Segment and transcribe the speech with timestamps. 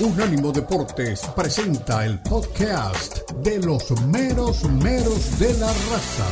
[0.00, 6.26] Unánimo Deportes presenta el podcast de los meros meros de la raza.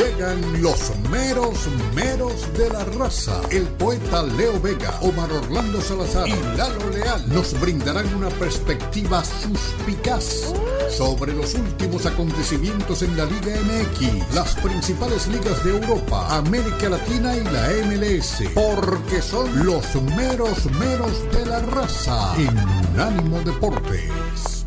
[0.00, 3.38] Llegan los meros meros de la raza.
[3.50, 10.54] El poeta Leo Vega, Omar Orlando Salazar y Lalo Leal nos brindarán una perspectiva suspicaz
[10.88, 17.36] sobre los últimos acontecimientos en la Liga MX, las principales ligas de Europa, América Latina
[17.36, 19.84] y la MLS, porque son los
[20.16, 22.58] meros meros de la raza en
[22.94, 24.59] Unánimo Deportes.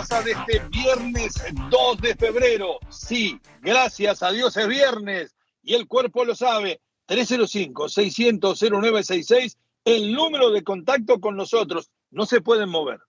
[0.00, 1.34] Raza de este viernes
[1.68, 2.78] 2 de febrero.
[2.88, 6.80] Sí, gracias a Dios es viernes y el cuerpo lo sabe.
[7.06, 11.90] 305-600-0966, el número de contacto con nosotros.
[12.10, 13.00] No se pueden mover.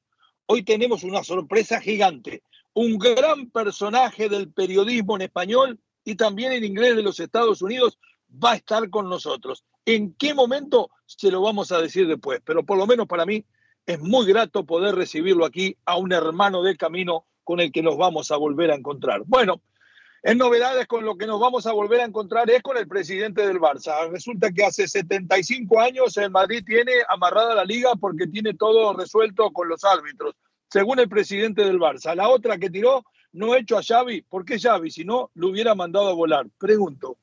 [0.48, 2.44] Hoy tenemos una sorpresa gigante.
[2.74, 7.98] Un gran personaje del periodismo en español y también en inglés de los Estados Unidos
[8.32, 9.64] va a estar con nosotros.
[9.86, 10.92] ¿En qué momento?
[11.06, 13.46] Se lo vamos a decir después, pero por lo menos para mí
[13.86, 17.98] es muy grato poder recibirlo aquí a un hermano del camino con el que nos
[17.98, 19.24] vamos a volver a encontrar.
[19.26, 19.62] Bueno,
[20.24, 23.46] en novedades con lo que nos vamos a volver a encontrar es con el presidente
[23.46, 24.10] del Barça.
[24.12, 29.52] Resulta que hace 75 años el Madrid tiene amarrada la liga porque tiene todo resuelto
[29.52, 30.36] con los árbitros,
[30.70, 32.16] según el presidente del Barça.
[32.16, 34.92] La otra que tiró no hecho a Xavi, ¿por qué Xavi?
[34.92, 36.46] Si no, lo hubiera mandado a volar.
[36.60, 37.18] Pregunto,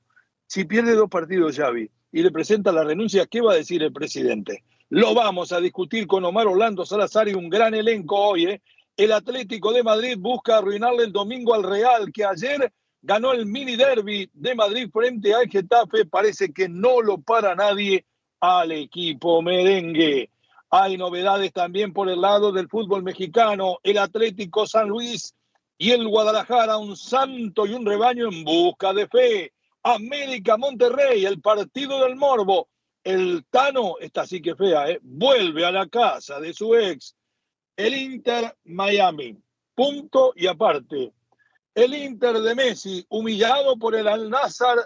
[0.47, 3.93] si pierde dos partidos Xavi y le presenta la renuncia, ¿qué va a decir el
[3.93, 4.65] presidente?
[4.91, 8.47] Lo vamos a discutir con Omar Orlando Salazar y un gran elenco hoy.
[8.47, 8.63] ¿eh?
[8.97, 12.73] El Atlético de Madrid busca arruinarle el domingo al Real, que ayer
[13.03, 16.07] ganó el mini derby de Madrid frente al Getafe.
[16.07, 18.07] Parece que no lo para nadie
[18.41, 20.31] al equipo merengue.
[20.71, 23.81] Hay novedades también por el lado del fútbol mexicano.
[23.83, 25.35] El Atlético San Luis
[25.77, 29.53] y el Guadalajara, un santo y un rebaño en busca de fe.
[29.83, 32.69] América Monterrey, el partido del Morbo
[33.05, 34.99] el Tano, está así que fea, ¿eh?
[35.03, 37.17] vuelve a la casa de su ex.
[37.77, 39.37] El Inter Miami,
[39.75, 41.13] punto y aparte.
[41.75, 44.79] El Inter de Messi, humillado por el Al-Nazar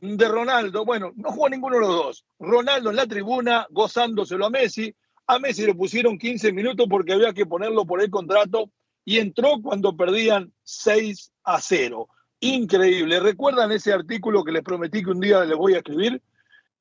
[0.00, 0.84] de Ronaldo.
[0.84, 2.26] Bueno, no jugó ninguno de los dos.
[2.38, 4.94] Ronaldo en la tribuna, gozándoselo a Messi.
[5.26, 8.70] A Messi le pusieron 15 minutos porque había que ponerlo por el contrato
[9.04, 12.08] y entró cuando perdían 6 a 0.
[12.40, 13.18] Increíble.
[13.20, 16.20] ¿Recuerdan ese artículo que les prometí que un día les voy a escribir?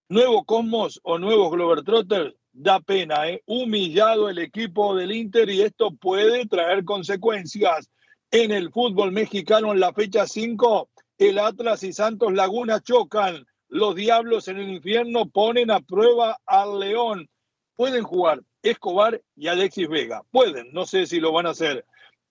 [0.09, 3.41] Nuevo Cosmos o nuevos Globetrotters, da pena, ¿eh?
[3.45, 7.89] humillado el equipo del Inter y esto puede traer consecuencias.
[8.31, 13.45] En el fútbol mexicano en la fecha 5, el Atlas y Santos Laguna chocan.
[13.67, 17.29] Los Diablos en el infierno ponen a prueba al León.
[17.75, 20.23] Pueden jugar Escobar y Alexis Vega.
[20.31, 21.85] Pueden, no sé si lo van a hacer.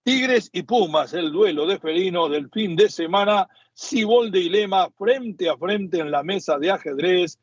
[0.04, 3.48] Tigres y Pumas, el duelo de felino del fin de semana.
[3.76, 7.38] Cibolde y Lema frente a frente en la mesa de ajedrez.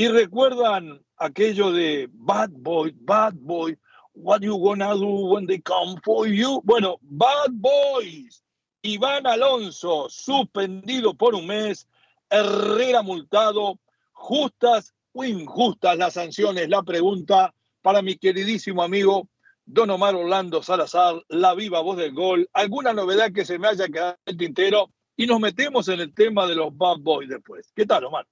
[0.00, 3.76] Y recuerdan aquello de Bad Boy, Bad Boy,
[4.14, 6.62] what you gonna do when they come for you?
[6.62, 8.44] Bueno, Bad Boys.
[8.82, 11.88] Iván Alonso, suspendido por un mes.
[12.30, 13.80] Herrera multado.
[14.12, 16.68] ¿Justas o injustas las sanciones?
[16.68, 19.28] La pregunta para mi queridísimo amigo
[19.66, 22.48] Don Omar Orlando Salazar, la viva voz del gol.
[22.52, 24.92] ¿Alguna novedad que se me haya quedado en el tintero?
[25.16, 27.72] Y nos metemos en el tema de los Bad Boys después.
[27.74, 28.28] ¿Qué tal, Omar?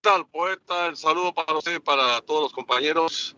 [0.00, 0.86] Tal, poeta?
[0.86, 3.36] El saludo para usted, para todos los compañeros.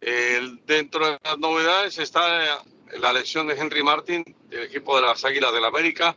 [0.00, 2.62] dentro de las novedades está
[2.96, 6.16] la elección de Henry Martin del equipo de las Águilas del la América,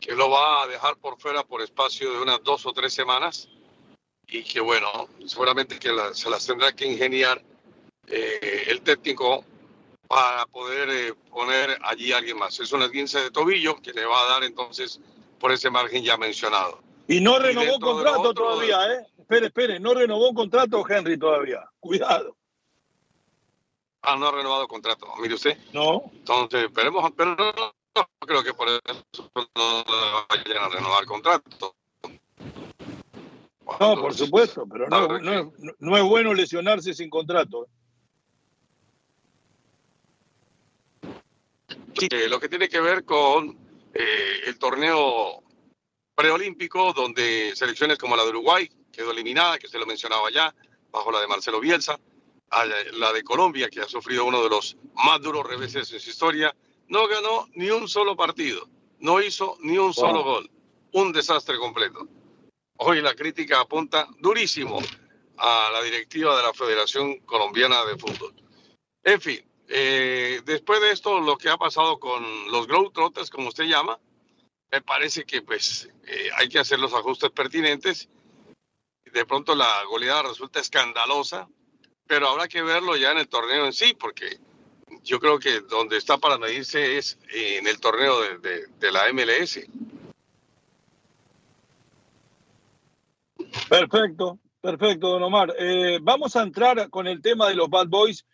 [0.00, 3.48] que lo va a dejar por fuera por espacio de unas dos o tres semanas
[4.26, 7.42] y que bueno, seguramente que se las tendrá que ingeniar
[8.06, 9.44] eh, el técnico
[10.06, 12.58] para poder eh, poner allí a alguien más.
[12.60, 15.00] Es una 15 de tobillo que le va a dar entonces
[15.38, 16.82] por ese margen ya mencionado.
[17.08, 19.06] Y no renovó contrato todavía, ¿eh?
[19.18, 21.66] Espere, espere, no renovó contrato Henry todavía.
[21.80, 22.36] Cuidado.
[24.02, 25.56] Ah, no ha renovado contrato, mire usted.
[25.72, 26.10] No.
[26.12, 29.84] Entonces, esperemos, pero no, creo que por eso no
[30.28, 31.74] vayan a renovar contrato.
[33.80, 37.68] no, por supuesto, pero no, no, no, es bueno lesionarse sin contrato.
[41.98, 43.58] Sí, lo que tiene que ver con
[43.94, 45.42] eh, el torneo
[46.18, 50.52] preolímpico, donde selecciones como la de Uruguay quedó eliminada, que se lo mencionaba ya,
[50.90, 52.00] bajo la de Marcelo Bielsa,
[52.94, 56.52] la de Colombia, que ha sufrido uno de los más duros reveses en su historia,
[56.88, 58.68] no ganó ni un solo partido,
[58.98, 60.50] no hizo ni un solo gol,
[60.90, 62.08] un desastre completo.
[62.78, 64.80] Hoy la crítica apunta durísimo
[65.36, 68.34] a la directiva de la Federación Colombiana de Fútbol.
[69.04, 73.66] En fin, eh, después de esto, lo que ha pasado con los Globetrotters, como usted
[73.66, 74.00] llama,
[74.70, 78.08] me parece que pues eh, hay que hacer los ajustes pertinentes.
[79.12, 81.48] De pronto la goleada resulta escandalosa,
[82.06, 84.38] pero habrá que verlo ya en el torneo en sí, porque
[85.02, 89.60] yo creo que donde está para medirse es en el torneo de, de la MLS.
[93.68, 95.54] Perfecto, perfecto, don Omar.
[95.58, 98.26] Eh, vamos a entrar con el tema de los Bad Boys.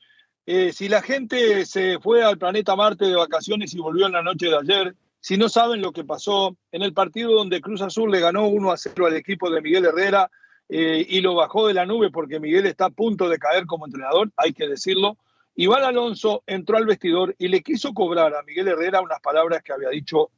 [0.47, 4.23] Eh, si la gente se fue al planeta Marte de vacaciones y volvió en la
[4.23, 4.95] noche de ayer,
[5.25, 8.71] si no saben lo que pasó en el partido donde Cruz Azul le ganó 1
[8.71, 10.31] a 0 al equipo de Miguel Herrera
[10.69, 13.87] eh, y lo bajó de la nube porque Miguel está a punto de caer como
[13.87, 15.17] entrenador, hay que decirlo.
[15.55, 19.73] Iván Alonso entró al vestidor y le quiso cobrar a Miguel Herrera unas palabras que
[19.73, 20.29] había dicho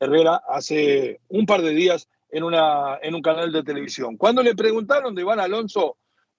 [0.00, 4.16] Herrera hace un par de días en, una, en un canal de televisión.
[4.16, 5.98] Cuando le preguntaron de Iván Alonso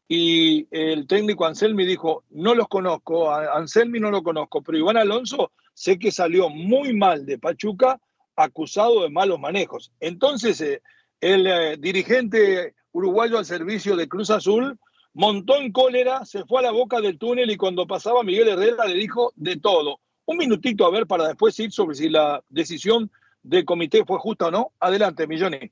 [0.09, 5.53] y el técnico Anselmi dijo, no los conozco, Anselmi no lo conozco, pero Iván Alonso
[5.73, 7.99] sé que salió muy mal de Pachuca
[8.35, 9.91] acusado de malos manejos.
[9.99, 10.81] Entonces, eh,
[11.21, 14.79] el eh, dirigente uruguayo al servicio de Cruz Azul
[15.13, 18.85] montó en cólera, se fue a la boca del túnel y cuando pasaba Miguel Herrera
[18.85, 19.99] le dijo de todo.
[20.25, 23.11] Un minutito a ver para después ir sobre si la decisión
[23.43, 24.71] del comité fue justa o no.
[24.79, 25.71] Adelante, Millones.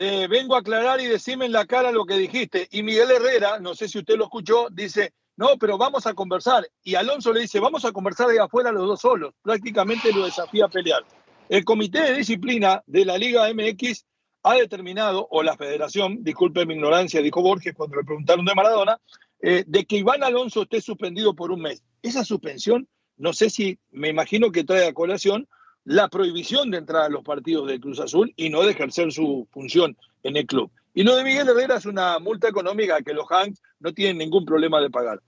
[0.00, 2.68] Eh, vengo a aclarar y decirme en la cara lo que dijiste.
[2.70, 6.68] Y Miguel Herrera, no sé si usted lo escuchó, dice, no, pero vamos a conversar.
[6.84, 9.34] Y Alonso le dice, vamos a conversar ahí afuera los dos solos.
[9.42, 11.04] Prácticamente lo desafía a pelear.
[11.48, 14.04] El comité de disciplina de la Liga MX
[14.44, 19.00] ha determinado, o la federación, disculpe mi ignorancia, dijo Borges cuando le preguntaron de Maradona,
[19.40, 21.82] eh, de que Iván Alonso esté suspendido por un mes.
[22.02, 25.48] Esa suspensión, no sé si, me imagino que trae a colación
[25.88, 29.48] la prohibición de entrar a los partidos de Cruz Azul y no de ejercer su
[29.50, 30.70] función en el club.
[30.92, 34.44] Y lo de Miguel Herrera es una multa económica que los Hanks no tienen ningún
[34.44, 35.22] problema de pagar.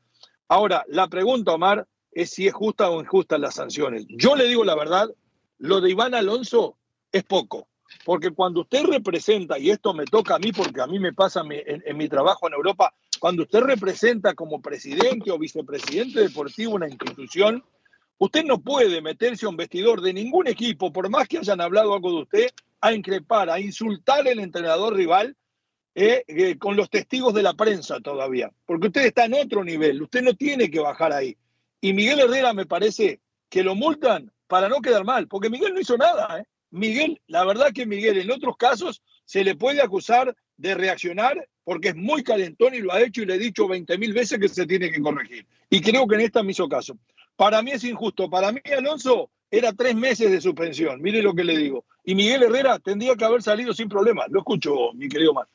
[0.48, 4.04] Ahora, la pregunta, Omar, es si es justa o injusta las sanciones.
[4.10, 5.08] Yo le digo la verdad,
[5.56, 6.76] lo de Iván Alonso
[7.10, 7.68] es poco,
[8.04, 11.40] porque cuando usted representa, y esto me toca a mí porque a mí me pasa
[11.40, 16.88] en, en mi trabajo en Europa, cuando usted representa como presidente o vicepresidente deportivo una
[16.88, 17.64] institución,
[18.22, 21.94] Usted no puede meterse a un vestidor de ningún equipo, por más que hayan hablado
[21.94, 25.34] algo de usted, a increpar, a insultar al entrenador rival
[25.94, 28.52] eh, eh, con los testigos de la prensa todavía.
[28.66, 31.34] Porque usted está en otro nivel, usted no tiene que bajar ahí.
[31.80, 35.80] Y Miguel Herrera me parece que lo multan para no quedar mal, porque Miguel no
[35.80, 36.40] hizo nada.
[36.40, 36.44] ¿eh?
[36.68, 41.88] Miguel, la verdad que Miguel en otros casos se le puede acusar de reaccionar porque
[41.88, 44.48] es muy calentón y lo ha hecho y le he dicho 20 mil veces que
[44.50, 45.46] se tiene que corregir.
[45.70, 46.98] Y creo que en esta me hizo caso.
[47.40, 48.28] Para mí es injusto.
[48.28, 51.00] Para mí, Alonso, era tres meses de suspensión.
[51.00, 51.86] Mire lo que le digo.
[52.04, 54.26] Y Miguel Herrera tendría que haber salido sin problema.
[54.28, 55.48] Lo escucho, mi querido Mar.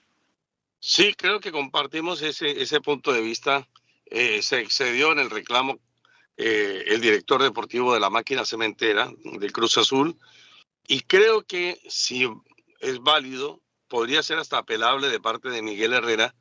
[0.80, 3.68] Sí, creo que compartimos ese, ese punto de vista.
[4.08, 5.78] Eh, se excedió en el reclamo
[6.38, 10.18] eh, el director deportivo de la máquina cementera del Cruz Azul.
[10.88, 12.28] Y creo que si
[12.80, 16.34] es válido, podría ser hasta apelable de parte de Miguel Herrera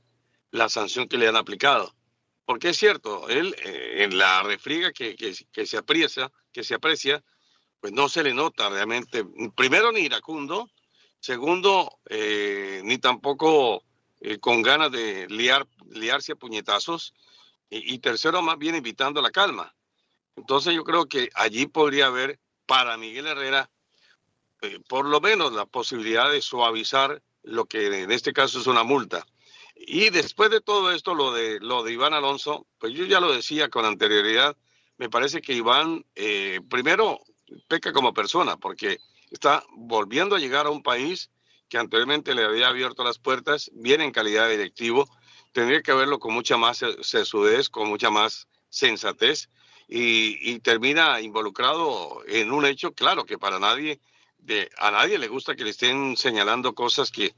[0.52, 1.94] la sanción que le han aplicado.
[2.44, 7.24] Porque es cierto, él eh, en la refriega que, que, se aprecia, que se aprecia,
[7.80, 9.24] pues no se le nota realmente,
[9.56, 10.70] primero ni iracundo,
[11.20, 13.82] segundo, eh, ni tampoco
[14.20, 17.14] eh, con ganas de liar, liarse a puñetazos,
[17.70, 19.74] y, tercero, más bien invitando la calma.
[20.36, 23.68] Entonces yo creo que allí podría haber para Miguel Herrera
[24.88, 29.26] por lo menos la posibilidad de suavizar lo que en este caso es una multa.
[29.74, 33.32] Y después de todo esto, lo de, lo de Iván Alonso, pues yo ya lo
[33.32, 34.56] decía con anterioridad,
[34.96, 37.20] me parece que Iván, eh, primero,
[37.68, 38.98] peca como persona, porque
[39.30, 41.30] está volviendo a llegar a un país
[41.68, 45.08] que anteriormente le había abierto las puertas, viene en calidad de directivo,
[45.52, 49.48] tendría que verlo con mucha más sesudez, con mucha más sensatez,
[49.88, 54.00] y, termina involucrado en un hecho, claro, que para nadie,
[54.78, 57.34] a nadie le gusta que le estén señalando cosas que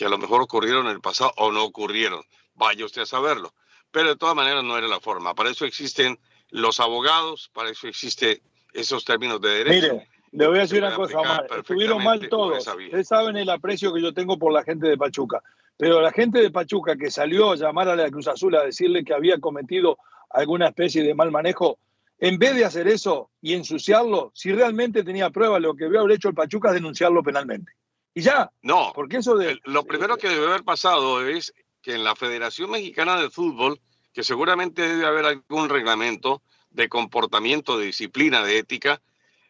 [0.00, 2.22] que a lo mejor ocurrieron en el pasado o no ocurrieron.
[2.54, 3.52] Vaya usted a saberlo.
[3.90, 5.34] Pero de todas maneras no era la forma.
[5.34, 8.40] Para eso existen los abogados, para eso existen
[8.72, 9.92] esos términos de derecho.
[9.92, 11.46] Mire, le voy a decir una cosa, Omar.
[11.54, 12.66] Estuvieron mal todos.
[12.66, 15.42] Ustedes saben el aprecio que yo tengo por la gente de Pachuca.
[15.76, 19.04] Pero la gente de Pachuca que salió a llamar a la Cruz Azul a decirle
[19.04, 19.98] que había cometido
[20.30, 21.78] alguna especie de mal manejo,
[22.18, 26.12] en vez de hacer eso y ensuciarlo, si realmente tenía pruebas, lo que debe haber
[26.12, 27.72] hecho el Pachuca es denunciarlo penalmente.
[28.14, 28.50] Y ya.
[28.62, 29.58] No, porque eso de.
[29.64, 31.52] Lo primero que debe haber pasado es
[31.82, 33.80] que en la Federación Mexicana de Fútbol,
[34.12, 39.00] que seguramente debe haber algún reglamento de comportamiento, de disciplina, de ética,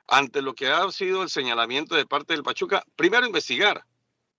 [0.06, 3.84] ante lo que ha sido el señalamiento de parte del Pachuca, primero investigar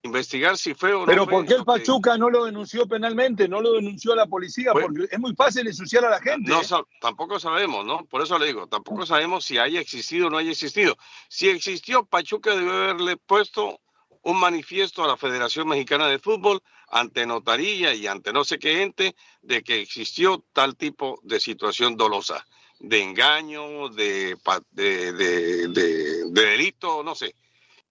[0.04, 1.06] investigar si fue o no.
[1.06, 3.48] Pero ¿por qué el Pachuca no lo denunció penalmente?
[3.48, 6.50] No lo denunció a la policía, porque es muy fácil ensuciar a la gente.
[6.50, 6.62] No,
[7.00, 8.06] tampoco sabemos, ¿no?
[8.06, 10.98] Por eso le digo, tampoco sabemos si haya existido o no haya existido.
[11.30, 13.80] Si existió, Pachuca debe haberle puesto
[14.24, 18.82] un manifiesto a la Federación Mexicana de Fútbol ante notaría y ante no sé qué
[18.82, 22.46] ente de que existió tal tipo de situación dolosa,
[22.80, 24.38] de engaño, de,
[24.72, 27.36] de, de delito, no sé.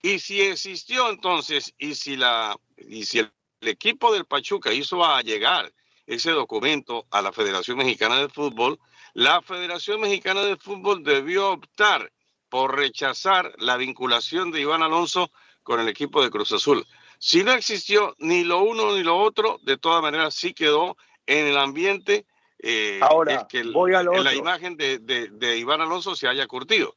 [0.03, 5.21] Y si existió entonces, y si, la, y si el, equipo del Pachuca hizo a
[5.21, 5.71] llegar
[6.07, 8.79] ese documento a la Federación Mexicana de Fútbol,
[9.13, 12.11] la Federación Mexicana de Fútbol debió optar
[12.49, 15.31] por rechazar la vinculación de Iván Alonso
[15.63, 16.85] con el equipo de Cruz Azul.
[17.19, 21.47] Si no existió ni lo uno ni lo otro, de todas maneras sí quedó en
[21.47, 22.25] el ambiente
[22.59, 26.95] eh, Ahora, que voy a la imagen de, de Iván Alonso se haya curtido.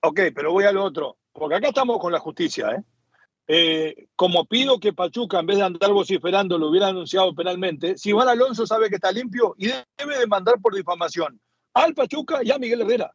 [0.00, 2.82] Ok, pero voy a lo otro porque acá estamos con la justicia, ¿eh?
[3.48, 4.06] ¿eh?
[4.16, 8.28] como pido que Pachuca, en vez de andar vociferando, lo hubiera anunciado penalmente, si Iván
[8.28, 9.66] Alonso sabe que está limpio y
[9.98, 11.40] debe demandar por difamación
[11.74, 13.12] al Pachuca y a Miguel Herrera.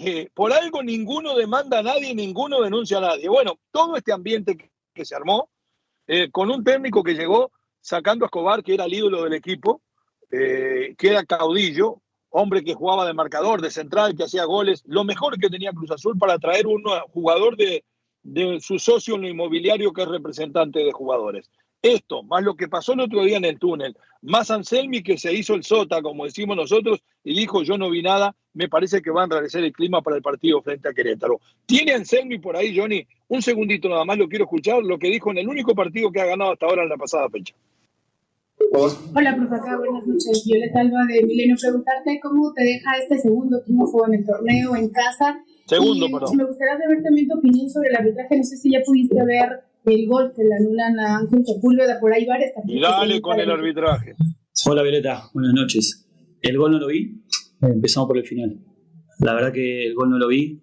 [0.00, 3.28] Eh, por algo ninguno demanda a nadie, ninguno denuncia a nadie.
[3.28, 4.56] Bueno, todo este ambiente
[4.94, 5.50] que, se armó,
[6.06, 7.50] eh, con un técnico que llegó
[7.80, 9.82] sacando a Escobar, que era el ídolo del equipo,
[10.30, 15.38] que era caudillo, hombre que jugaba de marcador, de central, que hacía goles, lo mejor
[15.38, 17.84] que tenía Cruz Azul para traer un jugador de,
[18.60, 21.50] su socio en lo inmobiliario que es representante de jugadores.
[21.82, 25.32] Esto, más lo que pasó el otro día en el túnel, más Anselmi que se
[25.32, 29.12] hizo el sota, como decimos nosotros, y dijo yo no vi nada, me parece que
[29.12, 31.40] va a enrarecer el clima para el partido frente a Querétaro.
[31.66, 33.06] ¿Tiene Anselmi por ahí, Johnny?
[33.28, 36.20] Un segundito nada más, lo quiero escuchar, lo que dijo en el único partido que
[36.20, 37.54] ha ganado hasta ahora en la pasada fecha.
[38.72, 40.44] Hola, profe, acá buenas noches.
[40.44, 41.56] Violeta Alba de Milenio.
[41.60, 45.42] Preguntarte cómo te deja este segundo triunfo en el torneo en casa.
[45.66, 46.36] Segundo, perdón.
[46.36, 48.36] Me gustaría saber también tu opinión sobre el arbitraje.
[48.36, 52.12] No sé si ya pudiste ver el gol que le anulan a Ángel Sepúlveda por
[52.12, 54.14] ahí varias Y dale con el arbitraje.
[54.66, 55.24] Hola, Violeta.
[55.34, 56.08] Buenas noches.
[56.40, 57.22] El gol no lo vi.
[57.60, 58.58] Empezamos por el final.
[59.20, 60.60] La verdad que el gol no lo vi.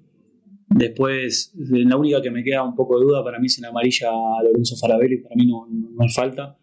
[0.69, 4.09] Después, la única que me queda un poco de duda para mí es en amarilla
[4.09, 5.17] a Lorenzo Farabelli.
[5.17, 6.57] Para mí no, no, no falta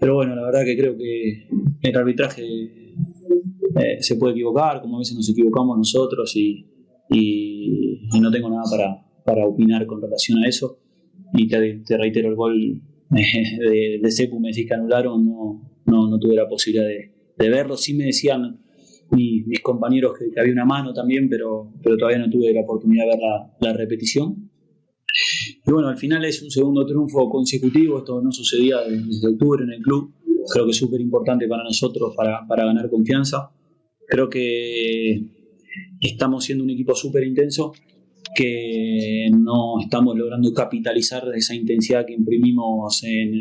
[0.00, 1.46] pero bueno, la verdad que creo que
[1.82, 6.66] el arbitraje eh, se puede equivocar, como a veces nos equivocamos nosotros y,
[7.10, 10.78] y, no tengo nada para, para, opinar con relación a eso.
[11.32, 16.34] Y te, reitero, el gol de, de me decís que anularon, no, no, no tuve
[16.34, 17.76] la posibilidad de, de, verlo.
[17.76, 18.60] Sí me decían
[19.10, 22.60] mis, mis compañeros que, que, había una mano también, pero, pero todavía no tuve la
[22.60, 24.50] oportunidad de ver la, la repetición.
[25.66, 29.72] Y bueno, al final es un segundo triunfo consecutivo, esto no sucedía desde octubre en
[29.72, 30.14] el club,
[30.52, 33.50] creo que es súper importante para nosotros para, para, ganar confianza.
[34.06, 35.24] Creo que
[36.00, 37.72] estamos siendo un equipo súper intenso,
[38.34, 43.40] que no estamos logrando capitalizar esa intensidad que imprimimos en,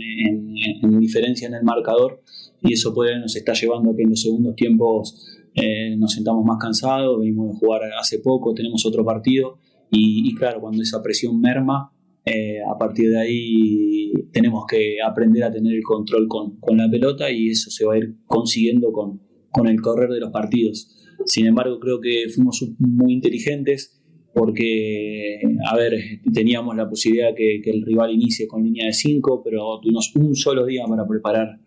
[0.81, 2.21] en, diferencia en el marcador
[2.61, 6.43] y eso puede, nos está llevando a que en los segundos tiempos eh, nos sentamos
[6.45, 9.57] más cansados, venimos de jugar hace poco, tenemos otro partido
[9.91, 11.91] y, claro, cuando esa presión merma,
[12.25, 16.89] eh, a partir de ahí tenemos que aprender a tener el control con, con, la
[16.89, 20.95] pelota y eso se va a ir consiguiendo con, con el correr de los partidos.
[21.25, 23.98] Sin embargo, creo que fuimos muy inteligentes
[24.33, 25.93] porque, a ver,
[26.33, 30.35] teníamos la posibilidad que, que el rival inicie con línea de 5, pero tuvimos un
[30.35, 31.59] solo día para preparar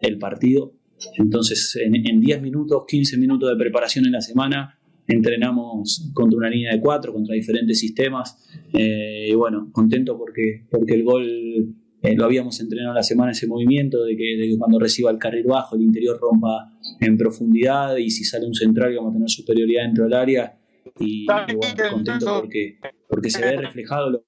[0.00, 0.72] el partido.
[1.18, 6.72] Entonces, en 10 minutos, 15 minutos de preparación en la semana, entrenamos contra una línea
[6.72, 8.36] de cuatro, contra diferentes sistemas.
[8.72, 13.46] Eh, y bueno, contento porque, porque el gol eh, lo habíamos entrenado la semana, ese
[13.46, 18.24] movimiento de que, cuando reciba el carril bajo, el interior rompa en profundidad y si
[18.24, 20.58] sale un central vamos a tener superioridad dentro del área.
[20.98, 21.46] Y, bueno,
[21.90, 24.24] contento porque, porque se ve reflejado lo,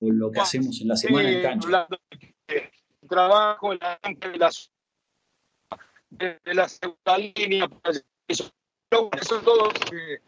[0.00, 1.88] lo que hacemos en la semana en cancha.
[3.08, 3.78] Trabajo de
[4.36, 4.50] la,
[6.10, 8.50] de la segunda línea, pero eso
[9.42, 10.18] todo que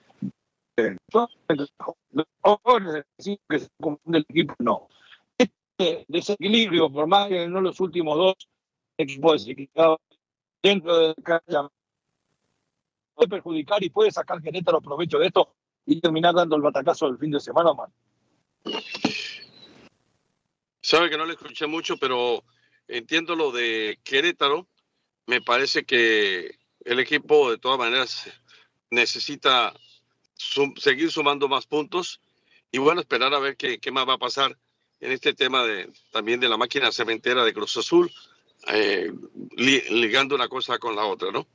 [3.49, 4.89] que se confunde el equipo, no.
[5.37, 8.49] Este desequilibrio, por más que no los últimos dos
[8.97, 9.99] equipos desequilibrados
[10.63, 11.69] dentro de la cancha,
[13.15, 15.55] puede perjudicar y puede sacar los provecho de esto
[15.87, 17.93] y terminar dando el batacazo del fin de semana, man.
[20.83, 22.45] Sabe que no le escuché mucho, pero
[22.89, 24.67] entiendo lo de Querétaro.
[25.27, 28.31] Me parece que el equipo de todas maneras
[28.91, 29.75] necesita
[30.77, 32.21] seguir sumando más puntos
[32.73, 34.57] y bueno, esperar a ver qué, qué, más va a pasar
[35.01, 38.11] en este tema de también de la máquina cementera de Cruz Azul,
[38.69, 39.13] eh,
[39.57, 41.47] ligando una cosa con la otra, ¿no?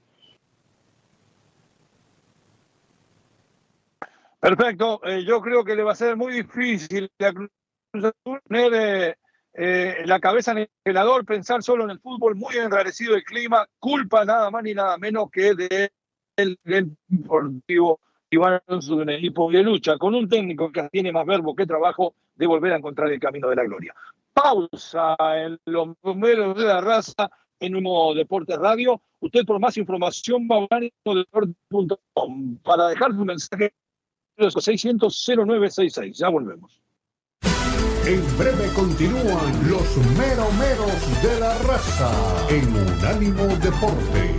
[4.45, 9.15] Perfecto, eh, yo creo que le va a ser muy difícil eh,
[9.55, 13.65] eh, la cabeza en el gelador, pensar solo en el fútbol, muy enrarecido el clima,
[13.79, 17.99] culpa nada más ni nada menos que del de deportivo
[18.29, 22.45] Iván un equipo de lucha, con un técnico que tiene más verbo que trabajo de
[22.45, 23.95] volver a encontrar el camino de la gloria.
[24.31, 29.01] Pausa en los números de la raza en Humo Deportes Radio.
[29.21, 33.73] Usted por más información va a deportes.com para dejar su mensaje
[34.37, 36.17] 600 0966.
[36.17, 36.81] Ya volvemos.
[38.05, 42.11] En breve continúan los meromeros de la raza
[42.49, 44.35] en Unánimo Deportes.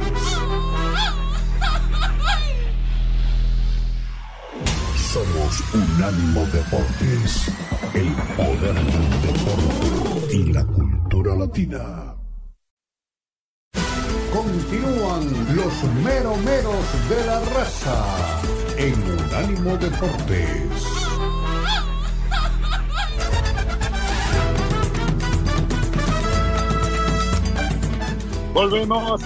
[5.13, 7.49] Somos Unánimo Deportes,
[7.95, 12.15] el poder del deporte y la cultura latina.
[14.33, 20.87] Continúan los meromeros de la raza en Unánimo Deportes.
[28.53, 29.23] Volvemos,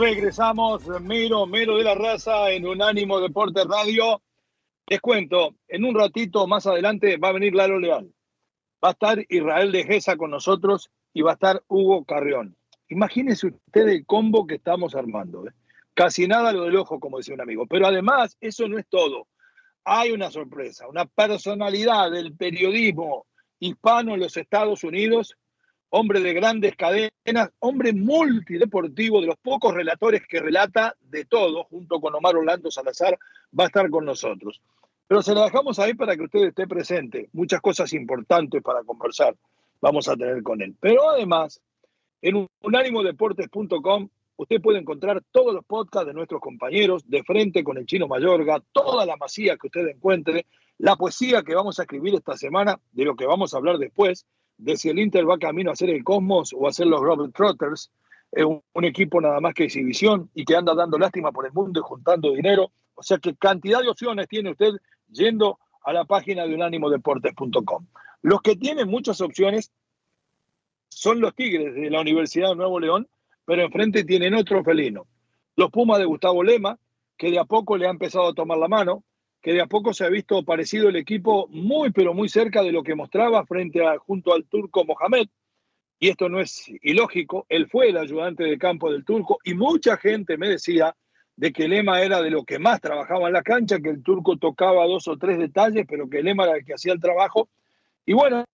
[0.00, 4.22] regresamos, Miro, Miro de la Raza en Unánimo Deporte Radio.
[4.86, 8.10] Les cuento, en un ratito más adelante va a venir Lalo Leal.
[8.82, 12.56] Va a estar Israel de Gesa con nosotros y va a estar Hugo Carrión.
[12.88, 15.46] Imagínense usted el combo que estamos armando.
[15.46, 15.52] ¿eh?
[15.94, 17.66] Casi nada lo del ojo, como decía un amigo.
[17.66, 19.28] Pero además, eso no es todo.
[19.84, 23.26] Hay una sorpresa, una personalidad del periodismo
[23.60, 25.36] hispano en los Estados Unidos
[25.96, 32.00] hombre de grandes cadenas, hombre multideportivo, de los pocos relatores que relata de todo, junto
[32.00, 33.16] con Omar Orlando Salazar,
[33.56, 34.60] va a estar con nosotros.
[35.06, 37.28] Pero se la dejamos ahí para que usted esté presente.
[37.32, 39.36] Muchas cosas importantes para conversar
[39.80, 40.74] vamos a tener con él.
[40.80, 41.60] Pero además,
[42.22, 47.86] en unánimodeportes.com usted puede encontrar todos los podcasts de nuestros compañeros, de frente con el
[47.86, 50.46] chino Mayorga, toda la masía que usted encuentre,
[50.78, 54.26] la poesía que vamos a escribir esta semana, de lo que vamos a hablar después,
[54.58, 57.34] de si el Inter va camino a hacer el Cosmos o a hacer los Robert
[57.34, 57.90] Trotters,
[58.32, 61.80] un, un, equipo nada más que exhibición y que anda dando lástima por el mundo
[61.80, 62.72] y juntando dinero.
[62.94, 64.72] O sea que cantidad de opciones tiene usted
[65.08, 67.86] yendo a la página de unánimodeportes.com.
[68.22, 69.70] Los que tienen muchas opciones
[70.88, 73.08] son los Tigres de la Universidad de Nuevo León,
[73.44, 75.06] pero enfrente tienen otro felino.
[75.56, 76.78] Los Pumas de Gustavo Lema,
[77.16, 79.04] que de a poco le ha empezado a tomar la mano,
[79.40, 82.72] que de a poco se ha visto parecido el equipo muy, pero muy cerca de
[82.72, 85.28] lo que mostraba frente a, junto al turco Mohamed.
[85.98, 89.96] Y esto no es ilógico, él fue el ayudante de campo del turco y mucha
[89.96, 90.94] gente me decía
[91.36, 94.36] de que Lema era de lo que más trabajaba en la cancha, que el turco
[94.36, 97.48] tocaba dos o tres detalles, pero que Lema era el que hacía el trabajo.
[98.06, 98.44] Y bueno,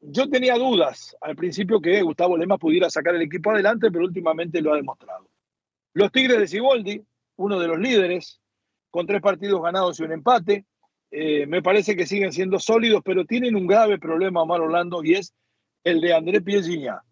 [0.00, 4.60] yo tenía dudas al principio que Gustavo Lema pudiera sacar el equipo adelante, pero últimamente
[4.60, 5.28] lo ha demostrado.
[5.92, 7.02] Los Tigres de Ciboldi,
[7.36, 8.40] uno de los líderes,
[8.90, 10.64] con tres partidos ganados y un empate.
[11.10, 15.14] Eh, me parece que siguen siendo sólidos, pero tienen un grave problema, Omar Orlando, y
[15.14, 15.34] es
[15.84, 17.02] el de André Pierre Gignac.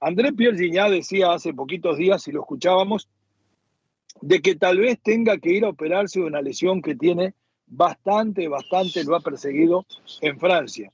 [0.00, 3.08] André Pierre Gignac decía hace poquitos días, si lo escuchábamos,
[4.20, 7.34] de que tal vez tenga que ir a operarse de una lesión que tiene
[7.66, 9.84] bastante, bastante, lo ha perseguido
[10.20, 10.92] en Francia.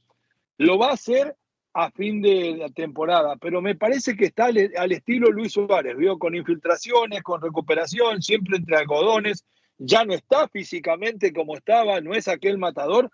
[0.57, 1.37] Lo va a hacer
[1.75, 6.19] a fin de la temporada, pero me parece que está al, estilo Luis Suárez, ¿vio?
[6.19, 9.45] con infiltraciones, con recuperación, siempre entre algodones,
[9.79, 13.11] ya no está físicamente como estaba, no es aquel matador,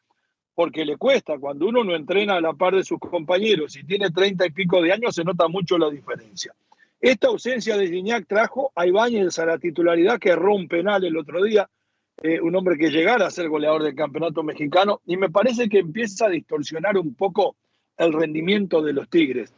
[0.54, 1.38] porque le cuesta.
[1.38, 4.82] Cuando uno no entrena a la par de sus compañeros y tiene treinta y pico
[4.82, 6.52] de años, se nota mucho la diferencia.
[7.00, 11.16] Esta ausencia de Gignac trajo a Ibáñez a la titularidad que erró un penal el
[11.16, 11.70] otro día,
[12.24, 15.78] eh, un hombre que llegara a ser goleador del campeonato mexicano, y me parece que
[15.78, 17.54] empieza a distorsionar un poco
[17.98, 19.52] el rendimiento de los Tigres.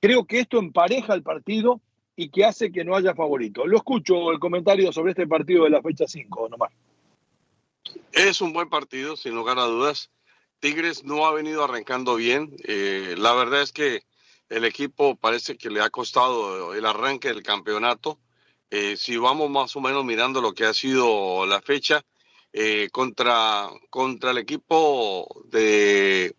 [0.00, 1.80] Creo que esto empareja el partido
[2.14, 3.66] y que hace que no haya favorito.
[3.66, 6.72] Lo escucho el comentario sobre este partido de la fecha 5, nomás.
[8.12, 10.10] Es un buen partido, sin lugar a dudas.
[10.60, 12.56] Tigres no ha venido arrancando bien.
[12.64, 14.04] Eh, la verdad es que
[14.48, 18.18] el equipo parece que le ha costado el arranque del campeonato.
[18.70, 22.04] Eh, si vamos más o menos mirando lo que ha sido la fecha,
[22.52, 26.34] eh, contra, contra el equipo de,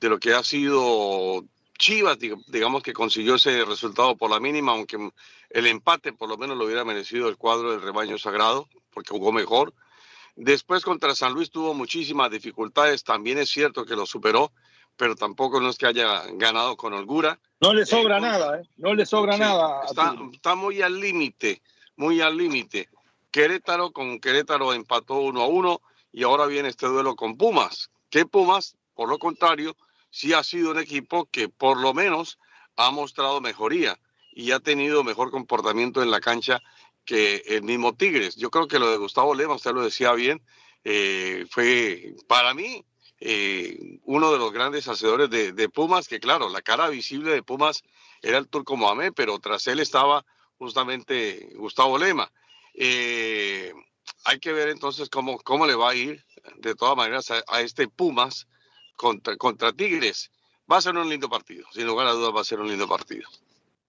[0.00, 1.44] de lo que ha sido
[1.78, 4.96] Chivas, digamos que consiguió ese resultado por la mínima, aunque
[5.50, 9.30] el empate por lo menos lo hubiera merecido el cuadro del rebaño sagrado, porque jugó
[9.30, 9.72] mejor.
[10.34, 14.52] Después contra San Luis tuvo muchísimas dificultades, también es cierto que lo superó,
[14.96, 17.38] pero tampoco no es que haya ganado con holgura.
[17.60, 18.68] No le sobra eh, nada, ¿eh?
[18.76, 19.82] No le sobra nada.
[19.88, 21.62] Está, está muy al límite,
[21.96, 22.88] muy al límite.
[23.30, 25.80] Querétaro con Querétaro empató uno a uno
[26.12, 27.90] y ahora viene este duelo con Pumas.
[28.10, 29.76] Que Pumas, por lo contrario,
[30.18, 32.40] sí ha sido un equipo que por lo menos
[32.74, 34.00] ha mostrado mejoría
[34.32, 36.60] y ha tenido mejor comportamiento en la cancha
[37.04, 38.34] que el mismo Tigres.
[38.34, 40.42] Yo creo que lo de Gustavo Lema, usted lo decía bien,
[40.82, 42.84] eh, fue para mí
[43.20, 47.84] eh, uno de los grandes hacedores de, Pumas, que claro, la cara visible de Pumas
[48.20, 50.26] era el Turco Mohamed, pero tras él estaba
[50.56, 52.32] justamente Gustavo Lema.
[52.74, 53.72] Eh,
[54.24, 56.24] hay que ver entonces cómo, cómo le va a ir
[56.56, 58.48] de todas maneras a, este Pumas
[58.98, 60.30] contra, contra Tigres.
[60.70, 62.86] Va a ser un lindo partido, sin lugar a dudas va a ser un lindo
[62.86, 63.26] partido.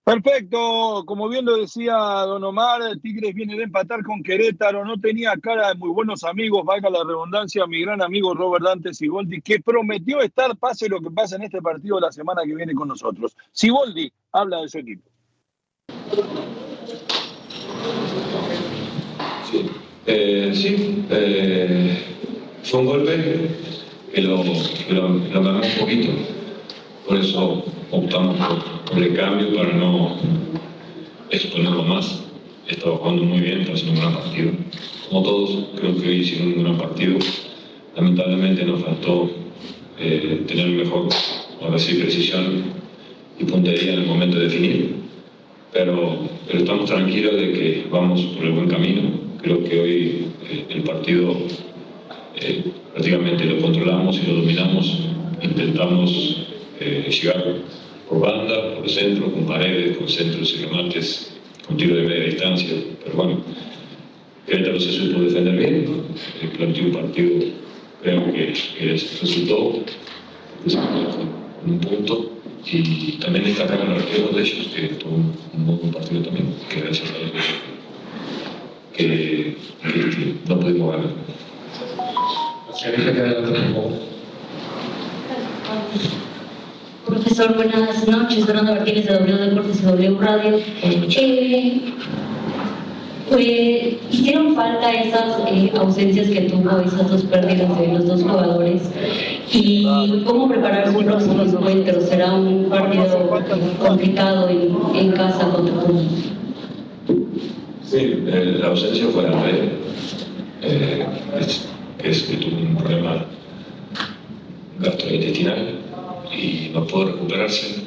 [0.06, 5.34] Perfecto, como bien lo decía Don Omar, Tigres viene de empatar con Querétaro, no tenía
[5.41, 9.60] cara de muy buenos amigos, valga la redundancia, mi gran amigo Robert Dante Siboldi, que
[9.60, 13.36] prometió estar pase lo que pase en este partido la semana que viene con nosotros.
[13.52, 15.10] Siboldi habla de su equipo.
[19.52, 19.69] Sí,
[20.08, 22.15] eh, sí eh,
[22.63, 23.79] fue un golpe
[24.13, 26.12] que lo, que lo, un poquito,
[27.08, 28.38] por eso optamos
[28.89, 30.17] por, el cambio para no
[31.30, 32.24] exponerlo más.
[32.67, 34.52] Estaba jugando muy bien, está haciendo un gran partido.
[35.10, 37.17] Como todos, creo que hoy hicieron un gran partido.
[37.95, 39.30] Lamentablemente nos faltó
[40.00, 41.10] eh, tener mejor,
[41.62, 42.63] ahora sí, precisión
[43.39, 44.95] y puntería en el momento de definir.
[45.74, 49.02] Pero, pero estamos tranquilos de que vamos por el buen camino.
[49.41, 51.36] Creo que hoy eh, el partido
[52.41, 54.99] eh, prácticamente lo controlamos y lo dominamos.
[55.41, 56.45] Intentamos
[56.80, 57.43] llegar
[58.08, 61.32] por banda, por centro, con paredes, con centros y remates,
[61.67, 62.69] con tiro de media distancia.
[63.04, 63.41] Pero bueno,
[64.45, 65.86] Querétaro se supo defender bien,
[66.41, 67.45] el planteó un partido,
[68.02, 68.54] creo que,
[69.21, 69.84] resultó,
[70.63, 70.75] pues,
[71.65, 72.32] un punto.
[72.71, 77.13] Y también destacar el arquero de ellos, que tuvo un, partido también, que gracias a
[78.95, 81.10] que, que, que no pudimos ganar.
[87.06, 88.46] Profesor, buenas noches.
[88.46, 90.60] Fernando Martínez de W Deportes y W Radio.
[93.32, 98.89] Eh, hicieron falta esas eh, ausencias que tuvo, esas dos pérdidas de los dos jugadores.
[99.52, 102.00] ¿Y cómo preparar su próximo encuentro?
[102.00, 103.30] ¿Será un partido
[103.80, 106.06] complicado en, en casa contra Pumas?
[107.84, 109.32] Sí, la ausencia fue la
[110.62, 111.06] eh,
[112.04, 113.26] es, que tuvo un problema
[114.80, 115.80] gastrointestinal
[116.32, 117.84] y no pudo recuperarse.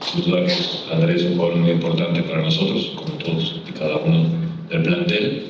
[0.00, 0.46] Sin duda
[0.92, 4.24] Andrés es un jugador muy importante para nosotros, como todos y cada uno
[4.68, 5.42] del plantel,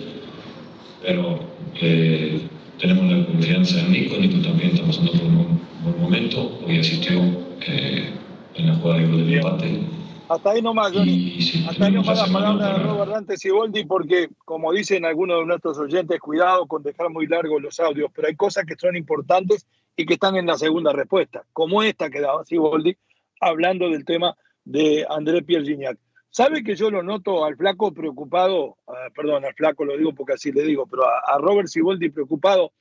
[1.03, 1.41] pero
[1.81, 2.41] eh,
[2.79, 7.21] tenemos la confianza en Nico, Nico también está pasando por un buen momento, hoy asistió
[7.67, 8.11] eh,
[8.55, 9.81] en la jugada del empate.
[10.27, 11.39] Hasta ahí nomás, Johnny.
[11.69, 15.79] Hasta ahí nomás la palabra de Robert Dante Siboldi, porque como dicen algunos de nuestros
[15.79, 20.07] oyentes, cuidado con dejar muy largos los audios, pero hay cosas que son importantes y
[20.07, 22.97] que están en la segunda respuesta, como esta que daba Siboldi,
[23.39, 24.35] hablando del tema
[24.65, 25.99] de André Pierre Gignac.
[26.31, 28.79] ¿Sabe que yo lo noto al flaco preocupado?
[28.89, 32.73] Ah, perdón, al flaco lo digo porque así le digo, pero a, Robert Siboldi preocupado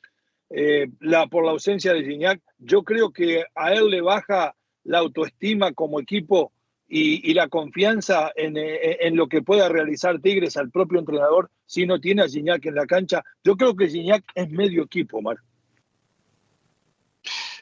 [0.49, 2.41] eh, la, por la ausencia de Gignac.
[2.57, 6.53] Yo creo que a él le baja la autoestima como equipo
[6.95, 11.99] y, la confianza en, en, lo que pueda realizar Tigres al propio entrenador si no
[11.99, 13.23] tiene a Gignac en la cancha.
[13.43, 15.37] Yo creo que Gignac es medio equipo, Mar.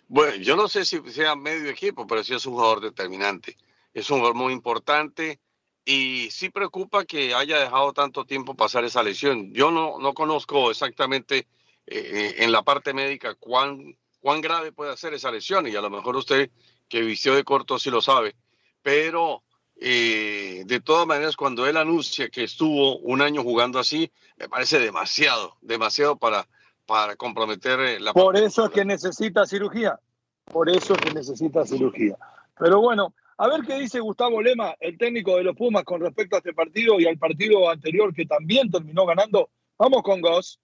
[0.10, 3.56] Bueno, yo no sé si sea medio equipo, pero sí es un jugador determinante.
[3.94, 5.40] Es un jugador muy importante
[5.86, 9.54] y sí preocupa que haya dejado tanto tiempo pasar esa lesión.
[9.54, 11.48] Yo no, no conozco exactamente
[11.88, 15.90] eh, en la parte médica cuán, cuán grave puede ser esa lesión y a lo
[15.90, 16.52] mejor usted
[16.90, 18.36] que vistió de corto sí lo sabe,
[18.82, 19.44] pero
[19.76, 24.80] eh, de todas maneras cuando él anuncia que estuvo un año jugando así, me parece
[24.80, 26.48] demasiado, demasiado para
[26.92, 28.12] para comprometer eh, la...
[28.12, 29.98] Por eso es que necesita cirugía,
[30.44, 32.18] por eso es que necesita cirugía.
[32.60, 36.36] Pero bueno, a ver qué dice Gustavo Lema, el técnico de los Pumas, con respecto
[36.36, 39.50] a este partido y al partido anterior que también terminó ganando.
[39.78, 40.60] Vamos con Goss.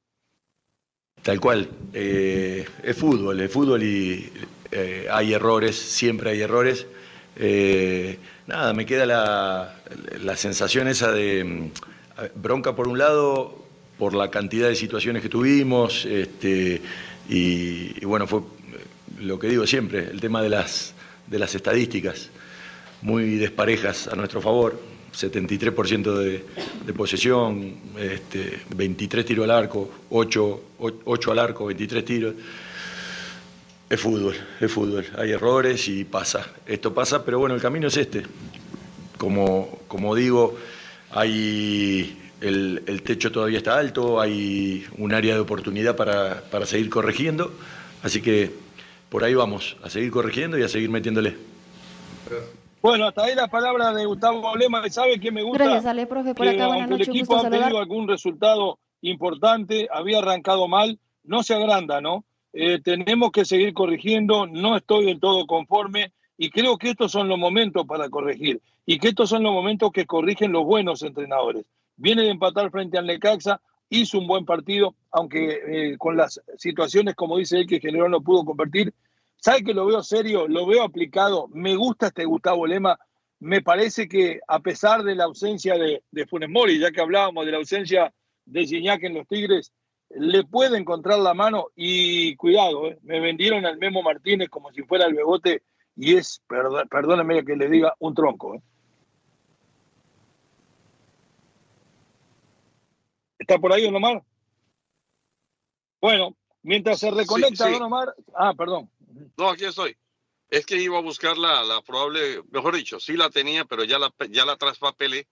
[1.24, 4.30] Tal cual, eh, es fútbol, es fútbol y
[4.72, 6.88] eh, hay errores, siempre hay errores.
[8.48, 9.76] Nada, me queda la,
[10.24, 11.72] la sensación esa de mm,
[12.36, 16.82] bronca por un lado, por la cantidad de situaciones que tuvimos, este,
[17.30, 18.42] y, bueno, fue
[19.20, 20.94] lo que digo siempre, el tema de las,
[21.26, 22.30] de las estadísticas,
[23.02, 24.80] muy desparejas a nuestro favor,
[25.14, 26.46] 73% de,
[26.86, 30.62] de, posesión, este, 23 tiros al arco, 8,
[31.06, 32.36] 8 al arco, 23 tiros.
[33.90, 37.96] Es fútbol, es fútbol, hay errores y pasa, esto pasa, pero bueno, el camino es
[37.96, 38.24] este.
[39.18, 40.58] Como, como digo,
[41.12, 46.90] hay el, el, techo todavía está alto, hay un área de oportunidad para, para seguir
[46.90, 47.52] corrigiendo,
[48.04, 48.52] así que
[49.10, 51.38] por ahí vamos, a seguir corrigiendo y a seguir metiéndole.
[52.82, 54.88] Bueno, hasta ahí la palabra de Gustavo Lema.
[54.90, 55.64] ¿Sabe qué me gusta?
[55.64, 56.68] Gracias, Ale, profe, por que acá.
[56.68, 61.54] Buenas aunque el noches, equipo ha tenido algún resultado importante, había arrancado mal, no se
[61.54, 62.26] agranda, ¿no?
[62.54, 67.28] Eh, tenemos que seguir corrigiendo, no estoy del todo conforme y creo que estos son
[67.28, 71.66] los momentos para corregir y que estos son los momentos que corrigen los buenos entrenadores.
[71.98, 77.16] Viene de empatar frente al Necaxa, hizo un buen partido, aunque eh, con las situaciones,
[77.16, 78.94] como dice él, que generó no pudo convertir.
[79.38, 80.48] ¿Sabe que lo veo serio?
[80.48, 81.48] Lo veo aplicado.
[81.54, 83.00] Me gusta este Gustavo Lema.
[83.40, 87.52] Me parece que a pesar de la ausencia de, Funes Mori, ya que hablábamos de
[87.52, 88.14] la ausencia
[88.46, 89.72] de Gignac en los Tigres,
[90.10, 94.84] le puede encontrar la mano y cuidado, eh, me vendieron al Memo Martínez como si
[94.84, 95.64] fuera el bebote
[95.96, 98.56] y es, perd perdóname que le diga, un tronco.
[98.56, 98.62] Eh.
[103.40, 104.24] ¿Está por ahí, Don Omar?
[106.00, 107.80] Bueno, mientras se reconecta, Sí, sí.
[107.80, 108.14] Don Omar.
[108.36, 108.90] Ah, perdón.
[109.38, 109.98] No, aquí estoy.
[110.50, 114.00] Es que iba a buscar la, la probable, mejor dicho, sí la tenía, pero ya
[114.00, 115.28] la, ya la traspapelé.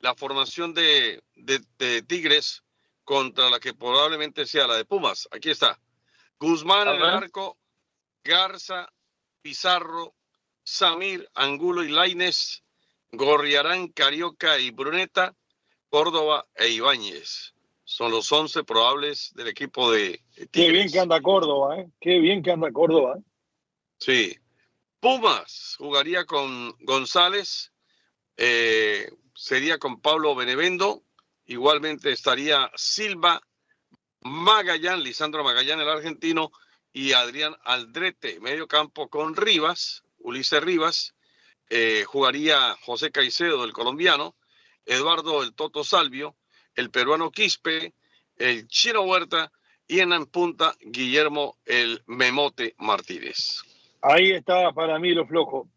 [0.00, 2.62] La formación de, de, de Tigres
[3.08, 5.26] contra la que probablemente sea la de Pumas.
[5.30, 5.80] Aquí está.
[6.38, 7.56] Guzmán en el arco,
[8.22, 8.86] Garza,
[9.40, 10.14] Pizarro,
[10.62, 12.62] Samir, Angulo y Laines,
[13.10, 15.34] Gorriarán, Carioca y Bruneta,
[15.88, 17.54] Córdoba e Ibáñez.
[17.82, 20.50] Son los 11 probables del equipo de Tigres.
[20.52, 21.90] Qué bien que anda Córdoba, ¿eh?
[21.98, 23.14] Qué bien que anda Córdoba.
[23.16, 23.22] ¿eh?
[23.96, 24.38] Sí.
[25.00, 27.72] Pumas jugaría con González,
[28.36, 31.04] eh, sería con Pablo Benevendo,
[31.48, 33.40] igualmente estaría Silva,
[34.20, 36.52] Magallán, Lisandro Magallán, el argentino,
[36.92, 41.14] y Adrián Aldrete, medio campo con Rivas, Ulises Rivas,
[41.70, 44.36] eh, jugaría José Caicedo, el colombiano,
[44.86, 46.34] Eduardo el Toto Salvio,
[46.74, 47.92] el peruano Quispe,
[48.36, 49.52] el chino Huerta,
[49.86, 53.62] y en punta Guillermo el Memote Martínez.
[54.02, 55.68] Ahí está para mí lo flojo.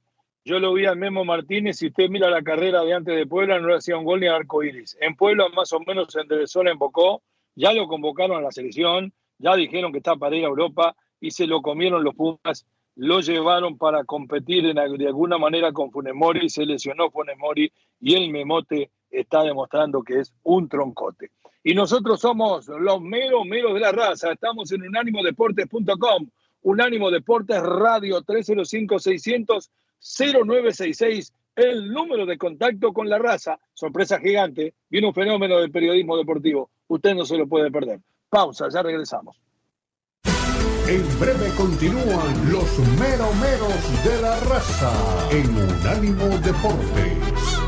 [0.44, 1.78] Yo lo vi al Memo Martínez.
[1.78, 4.28] Si usted mira la carrera de antes de Puebla, no le hacía un gol ni
[4.28, 4.98] arco iris.
[5.00, 7.22] En Puebla, más o menos, se enderezó, le embocó.
[7.56, 9.14] Ya lo convocaron a la selección.
[9.38, 12.66] Ya dijeron que está para ir a Europa y se lo comieron los Pumas.
[12.96, 16.50] Lo llevaron para competir en, de alguna manera con Funemori.
[16.50, 21.30] Se lesionó Funemori y el Memote está demostrando que es un troncote.
[21.64, 24.32] Y nosotros somos los meros, meros de la raza.
[24.32, 26.30] Estamos en unánimodeportes.com.
[26.64, 28.24] Unánimo Deportes Radio
[30.02, 33.60] 305-600-0966, el número de contacto con la raza.
[33.74, 36.70] Sorpresa gigante, viene un fenómeno del periodismo deportivo.
[36.88, 38.00] Usted no se lo puede perder.
[38.30, 39.38] Pausa, ya regresamos.
[40.88, 44.92] En breve continúan los meromeros de la raza
[45.32, 47.62] en Unánimo Deportes.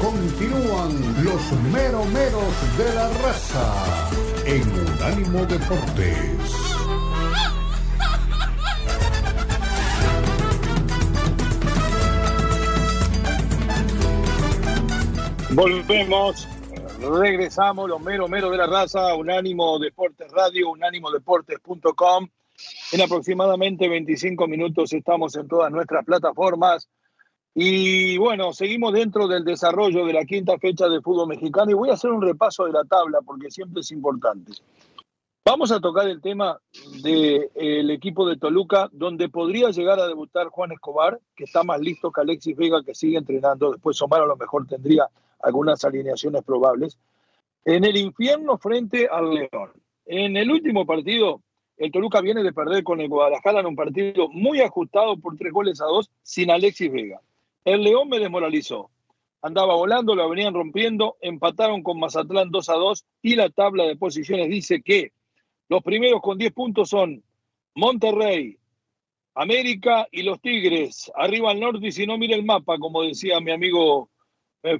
[0.00, 4.10] Continúan los meromeros de la raza
[4.44, 6.61] en Unánimo Deportes.
[15.54, 16.48] Volvemos,
[16.98, 22.28] regresamos, los meros, meros de la raza, Unánimo Deportes Radio, unánimodeportes.com.
[22.92, 26.88] En aproximadamente 25 minutos estamos en todas nuestras plataformas.
[27.54, 31.90] Y bueno, seguimos dentro del desarrollo de la quinta fecha de fútbol mexicano y voy
[31.90, 34.52] a hacer un repaso de la tabla porque siempre es importante.
[35.44, 36.58] Vamos a tocar el tema
[37.02, 42.10] del equipo de Toluca, donde podría llegar a debutar Juan Escobar, que está más listo
[42.10, 43.72] que Alexis Vega, que sigue entrenando.
[43.72, 45.08] Después Omar a lo mejor tendría
[45.42, 46.98] algunas alineaciones probables.
[47.64, 49.70] En el infierno frente al León.
[50.06, 51.42] En el último partido,
[51.76, 55.52] el Toluca viene de perder con el Guadalajara en un partido muy ajustado por tres
[55.52, 57.20] goles a dos sin Alexis Vega.
[57.64, 58.90] El León me desmoralizó.
[59.40, 63.96] Andaba volando, lo venían rompiendo, empataron con Mazatlán 2 a 2 y la tabla de
[63.96, 65.12] posiciones dice que
[65.68, 67.22] los primeros con 10 puntos son
[67.74, 68.56] Monterrey,
[69.34, 71.10] América y los Tigres.
[71.16, 74.10] Arriba al norte y si no, mire el mapa, como decía mi amigo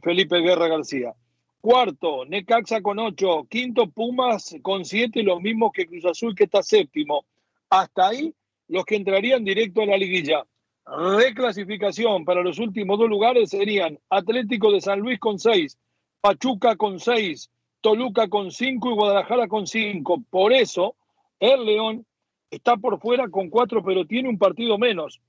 [0.03, 1.15] Felipe Guerra García.
[1.61, 3.47] Cuarto, Necaxa con 8.
[3.49, 7.25] Quinto, Pumas con 7, los mismos que Cruz Azul, que está séptimo.
[7.71, 8.35] Hasta ahí,
[8.69, 10.45] los que entrarían directo a la liguilla.
[10.85, 15.79] Reclasificación para los últimos dos lugares serían Atlético de San Luis con 6,
[16.21, 20.25] Pachuca con 6, Toluca con 5 y Guadalajara con 5.
[20.31, 20.97] Por eso,
[21.39, 22.05] el León
[22.51, 25.21] está por fuera con 4, pero tiene un partido menos.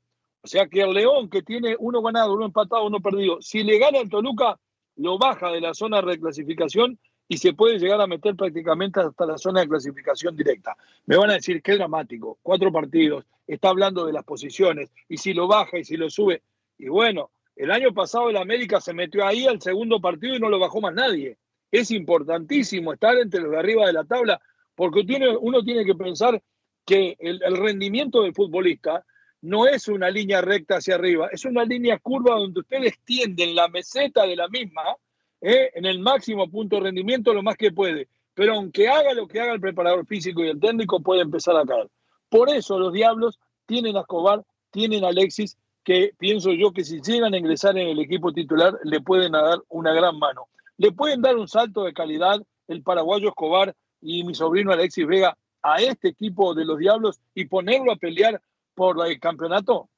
[0.44, 3.80] O sea que el León, que tiene uno ganado, uno empatado, uno perdido, si le
[3.80, 4.60] gana el Toluca,
[4.98, 9.26] lo baja de la zona de reclasificación y se puede llegar a meter prácticamente hasta
[9.26, 10.76] la zona de clasificación directa.
[11.06, 15.34] Me van a decir qué dramático, cuatro partidos, está hablando de las posiciones, y si
[15.34, 16.44] lo baja y si lo sube,
[16.78, 20.50] y bueno, El año pasado el América se metió ahí al segundo partido y no
[20.50, 21.38] lo bajó más nadie.
[21.72, 24.42] Es importantísimo estar entre los de arriba de la tabla
[24.76, 26.42] porque tiene, uno tiene que pensar
[26.86, 29.06] que el, el rendimiento del futbolista
[29.44, 33.68] no es una línea recta hacia arriba, es una línea curva donde ustedes tienden la
[33.68, 34.96] meseta de la misma
[35.42, 35.70] ¿eh?
[35.74, 38.08] en el máximo punto de rendimiento lo más que puede.
[38.34, 41.66] Pero aunque haga lo que haga el preparador físico y el técnico, puede empezar a
[41.66, 41.90] caer.
[42.30, 47.02] Por eso los Diablos tienen a Escobar, tienen a Alexis, que pienso yo que si
[47.02, 50.48] llegan a ingresar en el equipo titular, le pueden dar una gran mano.
[50.78, 55.38] Le pueden dar un salto de calidad el paraguayo Escobar y mi sobrino Alexis Vega
[55.62, 58.42] a este equipo de los Diablos y ponerlo a pelear
[58.74, 59.90] por el campeonato?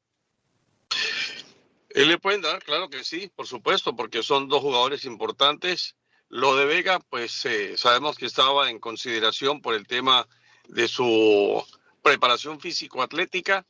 [1.90, 5.96] Él le pueden dar, claro que sí, por supuesto, porque son dos jugadores importantes.
[6.28, 10.28] Lo de Vega, pues eh, sabemos que estaba en consideración por el tema
[10.68, 11.64] de su
[12.02, 13.66] preparación físico-atlética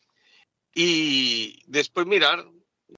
[0.73, 2.45] y después mirar,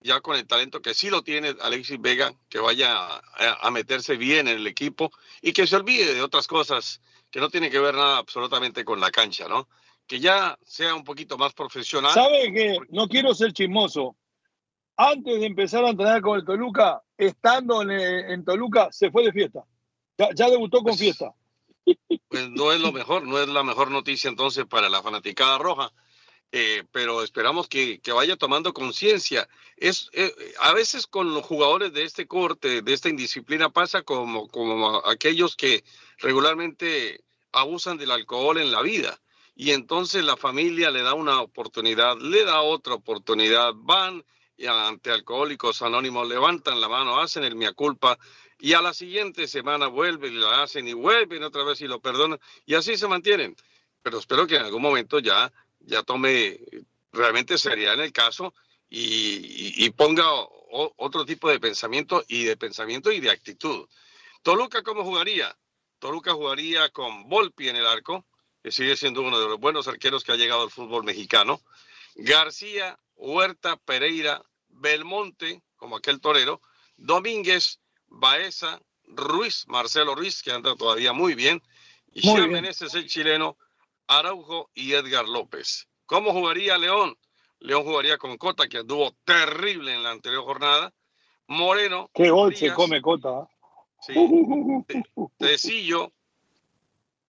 [0.02, 4.16] ya con el talento que sí lo tiene Alexis Vega, que vaya a, a meterse
[4.16, 7.80] bien en el equipo y que se olvide de otras cosas que no tienen que
[7.80, 9.68] ver nada absolutamente con la cancha, ¿no?
[10.08, 12.14] Que ya sea un poquito más profesional.
[12.14, 14.16] ¿Sabe que no quiero ser chismoso?
[14.96, 19.64] Antes de empezar a entrenar con el Toluca, estando en, Toluca, se fue de fiesta.
[20.18, 21.34] Ya, debutó con pues, fiesta.
[22.30, 25.92] Pues no es lo mejor, no es la mejor noticia entonces para la fanaticada roja.
[26.54, 29.48] Eh, pero esperamos que, que, vaya tomando conciencia.
[29.76, 34.48] Es eh, a veces con los jugadores de este corte, de esta indisciplina, pasa como,
[34.48, 35.84] como aquellos que
[36.18, 39.20] regularmente abusan del alcohol en la vida
[39.60, 44.24] y entonces la familia le da una oportunidad, le da otra oportunidad, van
[44.56, 48.20] y ante Alcohólicos Anónimos levantan la mano, hacen el mea culpa
[48.60, 52.00] y a la siguiente semana vuelven y la hacen y vuelven otra vez y lo
[52.00, 53.56] perdonan y así se mantienen.
[54.04, 56.60] Pero espero que en algún momento ya, ya tome
[57.12, 58.54] realmente seriedad en el caso
[58.88, 60.26] y, y ponga
[60.98, 63.88] otro tipo de pensamiento y de pensamiento y de actitud.
[64.44, 65.58] Toluca, ¿cómo jugaría?
[65.98, 68.24] Toluca jugaría con Volpi en el arco,
[68.68, 71.62] que sigue siendo uno de los buenos arqueros que ha llegado al fútbol mexicano.
[72.16, 76.60] García, Huerta, Pereira, Belmonte, como aquel torero,
[76.98, 81.64] Domínguez, Baeza, Ruiz, Marcelo Ruiz, que anda todavía muy bien,
[82.12, 83.58] y es el chileno,
[84.06, 85.88] Araujo y Edgar López.
[86.06, 87.18] ¿Cómo jugaría León?
[87.60, 90.94] León jugaría con Cota, que anduvo terrible en la anterior jornada.
[91.48, 92.12] Moreno.
[92.14, 93.48] Qué gol se come Cota.
[94.02, 94.14] Sí.
[95.38, 96.12] Tecillo,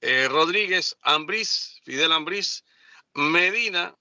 [0.01, 2.65] eh, Rodríguez, Ambriz, Fidel Ambriz,
[3.15, 3.95] Medina,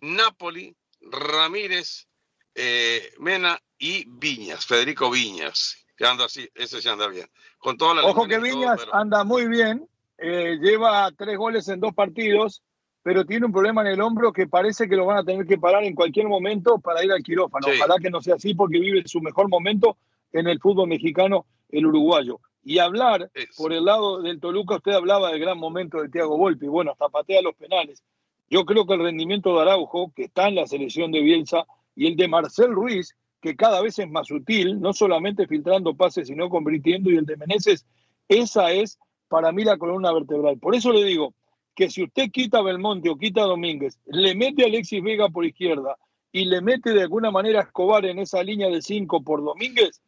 [0.00, 2.06] Napoli, Ramírez,
[2.54, 7.28] eh, Mena y Viñas, Federico Viñas, que anda así, ese se anda bien.
[7.58, 11.94] Con toda la Ojo que Viñas anda muy bien, eh, lleva tres goles en dos
[11.94, 12.62] partidos,
[13.02, 15.58] pero tiene un problema en el hombro que parece que lo van a tener que
[15.58, 17.66] parar en cualquier momento para ir al quirófano.
[17.74, 19.96] Ojalá que no sea así porque vive su mejor momento
[20.32, 22.40] en el fútbol mexicano, el uruguayo.
[22.62, 26.66] Y hablar por el lado del Toluca, usted hablaba del gran momento de Thiago Volpi,
[26.66, 28.02] bueno, hasta patea los penales.
[28.50, 32.06] Yo creo que el rendimiento de Araujo, que está en la selección de Bielsa, y
[32.06, 36.50] el de Marcel Ruiz, que cada vez es más sutil, no solamente filtrando pases, sino
[36.50, 37.86] convirtiendo, y el de Meneses,
[38.28, 40.58] esa es para mí la columna vertebral.
[40.58, 41.34] Por eso le digo
[41.74, 45.28] que si usted quita a Belmonte o quita a Domínguez, le mete a Alexis Vega
[45.28, 45.96] por izquierda
[46.32, 50.00] y le mete de alguna manera a Escobar en esa línea de cinco por Domínguez,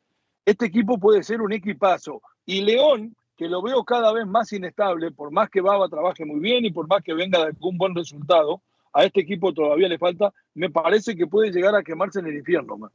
[0.44, 2.20] este equipo puede ser un equipazo.
[2.46, 6.40] Y León, que lo veo cada vez más inestable, por más que Baba trabaje muy
[6.40, 9.98] bien y por más que venga de algún buen resultado, a este equipo todavía le
[9.98, 12.76] falta, me parece que puede llegar a quemarse en el infierno.
[12.76, 12.90] Man.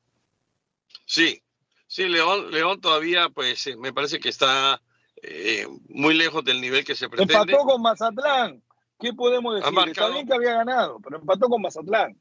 [1.05, 1.41] Sí,
[1.87, 4.81] sí, León, León todavía, pues eh, me parece que está
[5.23, 7.33] eh, muy lejos del nivel que se pretende.
[7.33, 8.61] Empató con Mazatlán.
[8.99, 9.89] ¿Qué podemos decir?
[9.89, 12.19] Está bien que había ganado, pero empató con Mazatlán.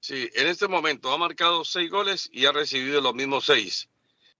[0.00, 3.88] Sí, en este momento ha marcado seis goles y ha recibido los mismos seis.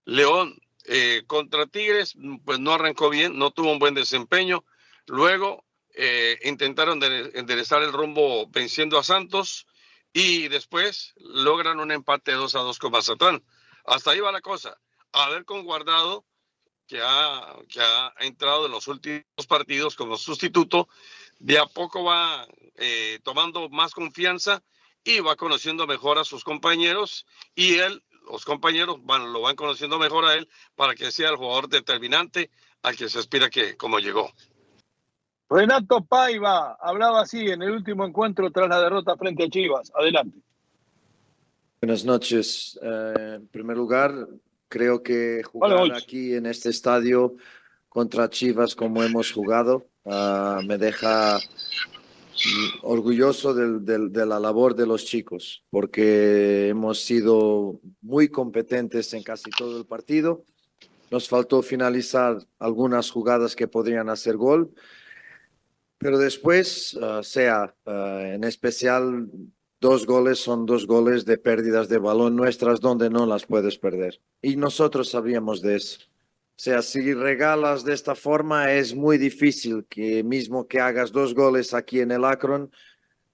[0.05, 2.15] León eh, contra Tigres,
[2.45, 4.65] pues no arrancó bien, no tuvo un buen desempeño.
[5.07, 5.65] Luego
[5.95, 9.67] eh, intentaron enderezar el rumbo venciendo a Santos
[10.13, 13.45] y después logran un empate 2 a 2 con Mazatlán.
[13.85, 14.79] Hasta ahí va la cosa.
[15.13, 16.25] A ver con Guardado,
[16.87, 20.89] que ha, que ha entrado en los últimos partidos como sustituto,
[21.39, 24.63] de a poco va eh, tomando más confianza
[25.05, 29.99] y va conociendo mejor a sus compañeros y él los compañeros van, lo van conociendo
[29.99, 32.51] mejor a él para que sea el jugador determinante
[32.83, 34.33] al que se aspira que como llegó.
[35.51, 39.93] Renato Paiva hablaba así en el último encuentro tras la derrota frente a Chivas.
[39.95, 40.39] Adelante.
[41.83, 42.81] Buenas noches.
[42.83, 44.27] Eh, en primer lugar,
[44.69, 47.37] creo que jugar aquí en este estadio
[47.91, 51.39] contra Chivas como hemos jugado uh, me deja
[52.83, 59.79] orgulloso de la labor de los chicos, porque hemos sido muy competentes en casi todo
[59.79, 60.45] el partido.
[61.11, 64.73] Nos faltó finalizar algunas jugadas que podrían hacer gol,
[65.99, 69.29] pero después, ah, sea ah, en especial,
[69.81, 74.21] dos goles son dos goles de pérdidas de balón nuestras donde no las puedes perder.
[74.41, 76.12] Y nosotros sabíamos de eso.
[76.55, 81.35] O sea, si regalas de esta forma es muy difícil que mismo que hagas dos
[81.35, 82.71] goles aquí en el Akron,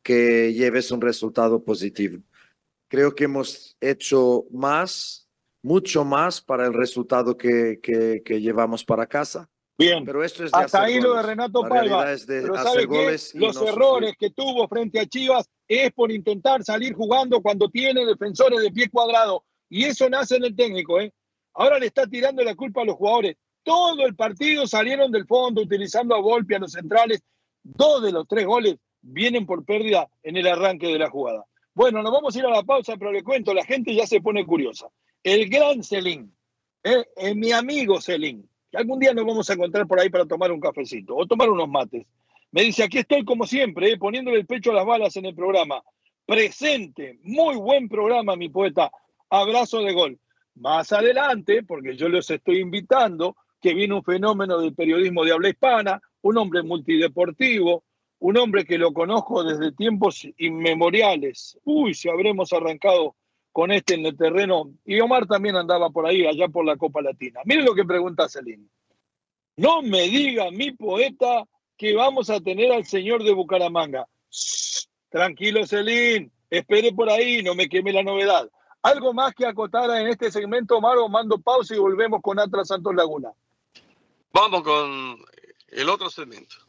[0.02, 2.22] que lleves un resultado positivo.
[2.88, 5.28] Creo que hemos hecho más,
[5.62, 9.50] mucho más para el resultado que, que, llevamos para casa.
[9.76, 12.06] Bien, pero esto es hasta ahí lo de Renato Palma.
[12.26, 17.42] pero ¿sabe goles los errores que tuvo frente a Chivas es por intentar salir jugando
[17.42, 19.44] cuando tiene defensores de pie cuadrado.
[19.68, 21.12] Y eso nace en el técnico, ¿eh?
[21.58, 23.36] Ahora le está tirando la culpa a los jugadores.
[23.64, 27.20] Todo el partido salieron del fondo utilizando a golpe a los centrales.
[27.64, 31.44] Dos de los tres goles vienen por pérdida en el arranque de la jugada.
[31.74, 34.20] Bueno, nos vamos a ir a la pausa, pero le cuento, la gente ya se
[34.20, 34.86] pone curiosa.
[35.24, 36.32] El gran Celín,
[36.84, 40.26] eh, eh, mi amigo Celín, que algún día nos vamos a encontrar por ahí para
[40.26, 42.06] tomar un cafecito o tomar unos mates.
[42.52, 45.34] Me dice, aquí estoy como siempre, eh, poniéndole el pecho a las balas en el
[45.34, 45.82] programa.
[46.24, 48.92] Presente, muy buen programa, mi poeta.
[49.28, 50.20] Abrazo de gol
[50.60, 55.48] más adelante, porque yo los estoy invitando, que viene un fenómeno del periodismo de habla
[55.48, 57.84] hispana, un hombre multideportivo,
[58.20, 61.58] un hombre que lo conozco desde tiempos inmemoriales.
[61.64, 63.16] Uy, si habremos arrancado
[63.58, 64.70] con este en el terreno.
[64.84, 67.40] Y Omar también andaba por ahí, allá por la Copa Latina.
[67.44, 68.68] Miren lo que pregunta Celine.
[69.56, 71.44] No me diga mi poeta
[71.76, 74.06] que vamos a tener al señor de Bucaramanga.
[75.08, 78.48] tranquilo, Celín, espere por ahí, no me queme la novedad.
[78.82, 81.08] ¿Algo más que acotar en este segmento, Maro?
[81.08, 83.32] Mando pausa y volvemos con Atlas Santos Laguna.
[84.32, 85.18] Vamos con
[85.68, 86.56] el otro segmento.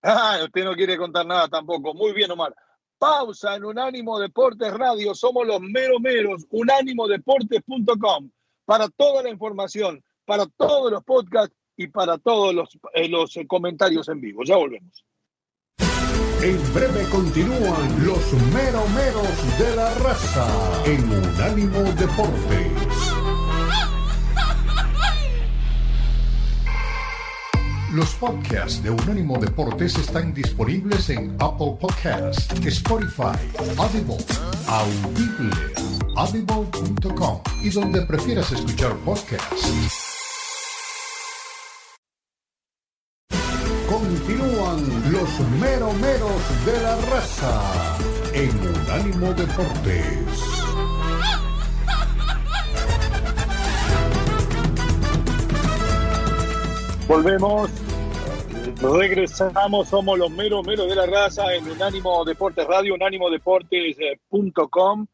[0.00, 1.92] Ah, usted no quiere contar nada tampoco.
[1.92, 2.54] Muy bien, Omar.
[2.98, 5.12] Pausa en Unánimo Deportes Radio.
[5.12, 6.46] Somos los mero meros.
[6.50, 8.30] Unánimodeportes.com.
[8.64, 14.08] Para toda la información, para todos los podcasts y para todos los, eh, los comentarios
[14.08, 14.44] en vivo.
[14.44, 15.04] Ya volvemos.
[16.40, 20.46] En breve continúan los meromeros de la raza
[20.84, 22.72] en Unánimo Deportes.
[27.92, 33.36] Los podcasts de Unánimo Deportes están disponibles en Apple Podcasts, Spotify,
[33.76, 34.18] Audible,
[34.68, 35.50] Audible,
[36.14, 40.08] audible.com y donde prefieras escuchar podcasts.
[43.88, 44.97] Continúan
[45.28, 47.98] los meromeros de la raza
[48.32, 50.24] en Unánimo Deportes.
[57.06, 57.70] Volvemos,
[58.80, 65.06] regresamos, somos los meros meros de la raza en Unánimo Deportes Radio, unánimodeportes.com.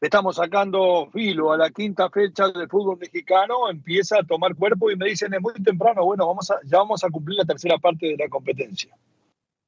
[0.00, 4.96] Estamos sacando filo a la quinta fecha del fútbol mexicano, empieza a tomar cuerpo y
[4.96, 8.06] me dicen es muy temprano, bueno, vamos a, ya vamos a cumplir la tercera parte
[8.06, 8.96] de la competencia.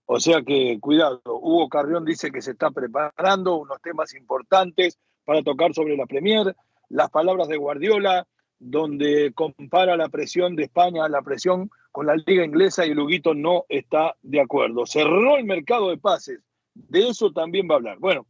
[0.06, 5.42] O sea que cuidado, Hugo Carrión dice que se está preparando unos temas importantes para
[5.42, 6.54] tocar sobre la Premier,
[6.88, 8.26] las palabras de Guardiola,
[8.58, 13.64] donde compara la presión de España, la presión con la liga inglesa y Luguito no
[13.68, 14.86] está de acuerdo.
[14.86, 16.40] Cerró el mercado de pases,
[16.74, 17.98] de eso también va a hablar.
[17.98, 18.26] Bueno,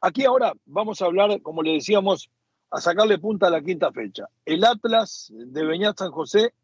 [0.00, 2.30] Aquí ahora vamos a hablar, como le decíamos,
[2.70, 4.28] a sacarle punta a la quinta fecha.
[4.44, 6.54] El Atlas de Beñat San José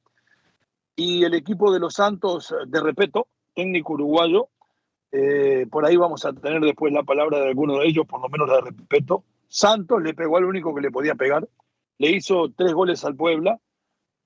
[0.95, 4.49] y el equipo de los Santos de Repeto, técnico uruguayo.
[5.13, 8.29] Eh, por ahí vamos a tener después la palabra de alguno de ellos, por lo
[8.29, 9.25] menos la de Repeto.
[9.49, 11.49] Santos le pegó al único que le podía pegar.
[11.99, 13.61] Le hizo tres goles al Puebla.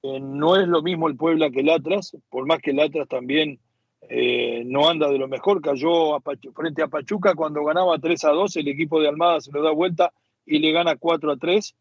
[0.03, 3.09] Eh, no es lo mismo el Puebla que el Atlas, por más que el Atlas
[3.09, 3.61] también
[4.03, 6.19] eh, no anda de lo mejor, cayó
[6.55, 9.73] frente a Pachuca cuando ganaba 3 a 2, el equipo de Almada se lo da
[9.73, 10.13] vuelta
[10.47, 11.75] y le gana 4 a 3.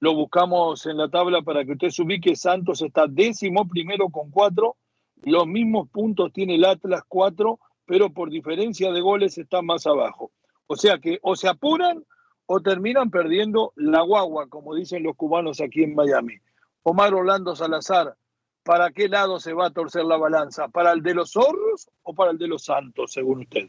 [0.00, 4.30] Lo buscamos en la tabla para que usted se ubique, Santos está décimo primero con
[4.30, 4.76] 4,
[5.24, 10.30] los mismos puntos tiene el Atlas 4, pero por diferencia de goles está más abajo.
[10.66, 12.04] O sea que o se apuran
[12.46, 16.34] o terminan perdiendo la guagua, como dicen los cubanos aquí en Miami.
[16.82, 18.16] Omar Orlando Salazar,
[18.62, 20.68] ¿para qué lado se va a torcer la balanza?
[20.68, 23.68] ¿Para el de los zorros o para el de los santos, según usted?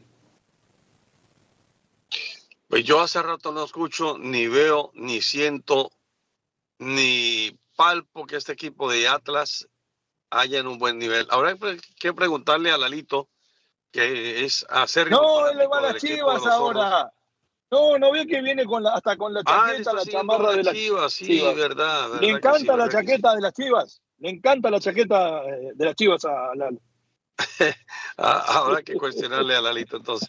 [2.68, 5.92] Pues yo hace rato no escucho, ni veo, ni siento,
[6.78, 9.68] ni palpo que este equipo de Atlas
[10.30, 11.26] haya en un buen nivel.
[11.30, 13.28] Ahora hay que preguntarle a Lalito,
[13.90, 15.10] que es hacer.
[15.10, 17.12] No, él le va a las chivas ahora.
[17.70, 20.62] No, no ve que viene con la, hasta con la ah, chaqueta, la chamarra de
[20.62, 21.12] las chivas.
[21.12, 22.20] Sí, verdad.
[22.20, 24.00] Le encanta la chaqueta de las chivas.
[24.18, 26.78] Le encanta la chaqueta eh, de las chivas a Lalo.
[28.16, 30.28] Habrá que cuestionarle a Lalito entonces.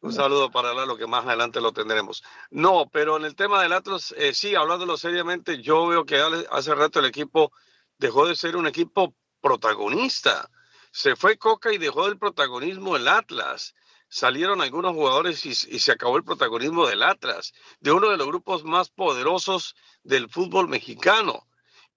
[0.00, 2.22] Un saludo para Lalo, que más adelante lo tendremos.
[2.50, 6.74] No, pero en el tema del Atlas, eh, sí, hablándolo seriamente, yo veo que hace
[6.74, 7.50] rato el equipo
[7.98, 9.14] dejó de ser un equipo
[9.44, 10.50] protagonista.
[10.90, 13.74] Se fue Coca y dejó el protagonismo el Atlas.
[14.08, 18.64] Salieron algunos jugadores y, se acabó el protagonismo del Atlas, de uno de los grupos
[18.64, 21.46] más poderosos del fútbol mexicano.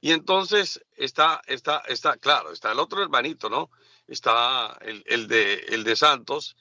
[0.02, 3.72] Y entonces está, está, está, claro, está el otro hermanito, ¿no?
[4.08, 6.58] Está el, el de, el de Santos,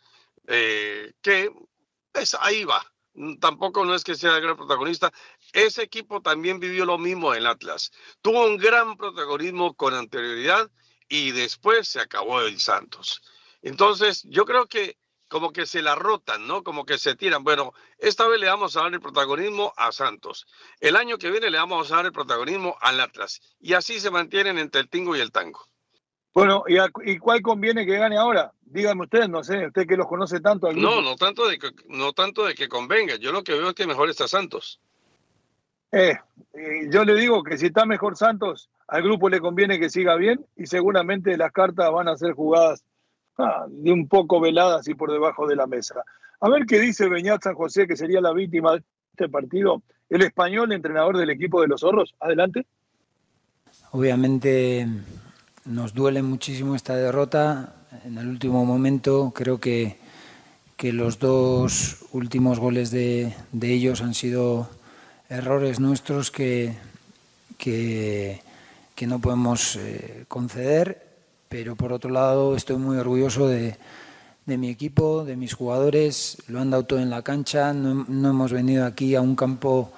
[0.46, 1.50] eh, que
[2.12, 2.84] pues, ahí va.
[3.40, 5.12] Tampoco no es que sea el gran protagonista.
[5.56, 7.90] Ese equipo también vivió lo mismo en Atlas.
[8.20, 10.70] Tuvo un gran protagonismo con anterioridad
[11.08, 13.22] y después se acabó el Santos.
[13.62, 14.98] Entonces, yo creo que
[15.28, 16.62] como que se la rotan, ¿no?
[16.62, 17.42] Como que se tiran.
[17.42, 20.46] Bueno, esta vez le vamos a dar el protagonismo a Santos.
[20.78, 23.40] El año que viene le vamos a dar el protagonismo al Atlas.
[23.58, 25.66] Y así se mantienen entre el tingo y el tango.
[26.34, 28.52] Bueno, ¿y, cuál conviene que gane ahora?
[28.60, 30.70] Dígame usted, no sé, usted que los conoce tanto.
[30.70, 33.16] No, no tanto, de que, no tanto de que convenga.
[33.16, 34.82] Yo lo que veo es que mejor está Santos.
[35.96, 36.18] Eh,
[36.90, 40.44] yo le digo que si está mejor Santos, al grupo le conviene que siga bien
[40.54, 42.84] y seguramente las cartas van a ser jugadas
[43.38, 46.02] ah, de un poco veladas y por debajo de la mesa.
[46.40, 48.82] A ver qué dice Beñat San José, que sería la víctima de
[49.12, 49.82] este partido.
[50.10, 52.14] El español, entrenador del equipo de los zorros.
[52.20, 52.66] Adelante.
[53.92, 54.86] Obviamente
[55.64, 57.74] nos duele muchísimo esta derrota.
[58.04, 59.96] En el último momento creo que,
[60.76, 64.68] que los dos últimos goles de, de, ellos han sido
[65.28, 66.74] errores nuestros que,
[67.58, 68.40] que,
[68.94, 71.06] que no podemos eh, conceder,
[71.48, 73.76] pero por otro lado estoy muy orgulloso de,
[74.46, 78.30] de, mi equipo, de mis jugadores, lo han dado todo en la cancha, no, no
[78.30, 79.92] hemos venido aquí a un campo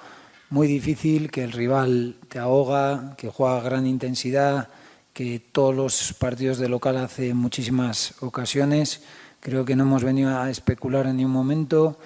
[0.49, 4.69] muy difícil, que el rival te ahoga, que juega a gran intensidad,
[5.13, 9.01] que todos los partidos de local hace muchísimas ocasiones.
[9.41, 11.99] Creo que no hemos venido a especular en ningún momento.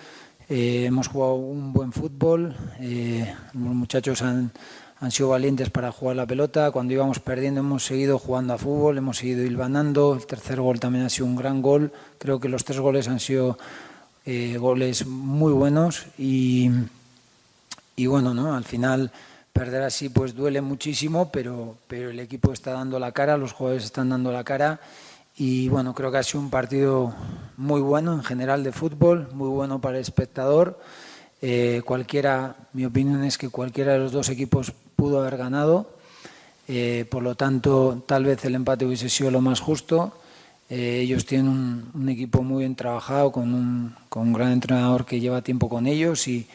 [0.49, 2.55] Eh, hemos jugado un buen fútbol.
[2.79, 4.51] Eh, los muchachos han,
[4.99, 6.71] han, sido valientes para jugar la pelota.
[6.71, 10.15] Cuando íbamos perdiendo hemos seguido jugando a fútbol, hemos seguido hilvanando.
[10.15, 11.91] El tercer gol también ha sido un gran gol.
[12.17, 13.57] Creo que los tres goles han sido
[14.25, 16.69] eh, goles muy buenos y,
[17.95, 18.55] y bueno, ¿no?
[18.55, 19.11] al final
[19.53, 23.85] Perder así pues duele muchísimo, pero, pero el equipo está dando la cara, los jugadores
[23.85, 24.79] están dando la cara
[25.35, 27.13] y bueno, creo que ha sido un partido
[27.57, 30.79] muy bueno en general de fútbol, muy bueno para el espectador.
[31.41, 35.89] Eh, cualquiera, mi opinión es que cualquiera de los dos equipos pudo haber ganado,
[36.67, 40.13] eh, por lo tanto tal vez el empate hubiese sido lo más justo.
[40.69, 45.05] Eh, ellos tienen un, un, equipo muy bien trabajado, con un, con un gran entrenador
[45.05, 46.47] que lleva tiempo con ellos y,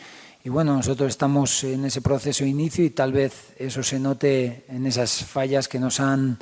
[0.44, 4.64] y bueno, nosotros estamos en ese proceso de inicio y tal vez eso se note
[4.68, 6.38] en esas fallas que nos han,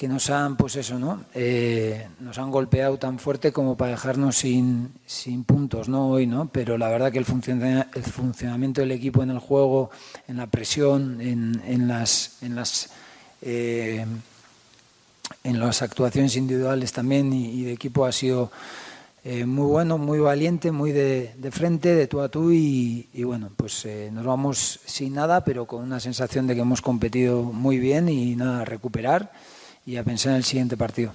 [0.00, 1.26] que nos han, pues eso, ¿no?
[1.34, 6.08] Eh, nos han golpeado tan fuerte como para dejarnos sin, sin puntos, ¿no?
[6.08, 6.48] Hoy, ¿no?
[6.50, 9.90] Pero la verdad que el, el funcionamiento del equipo en el juego,
[10.26, 12.88] en la presión, en, en las, en las
[13.42, 14.06] eh,
[15.44, 18.50] en las actuaciones individuales también y, y de equipo ha sido
[19.22, 23.24] eh, muy bueno, muy valiente, muy de, de, frente, de tú a tú y, y
[23.24, 27.42] bueno, pues eh, nos vamos sin nada, pero con una sensación de que hemos competido
[27.42, 29.30] muy bien y nada, recuperar
[29.86, 31.12] y a pensar en el siguiente partido.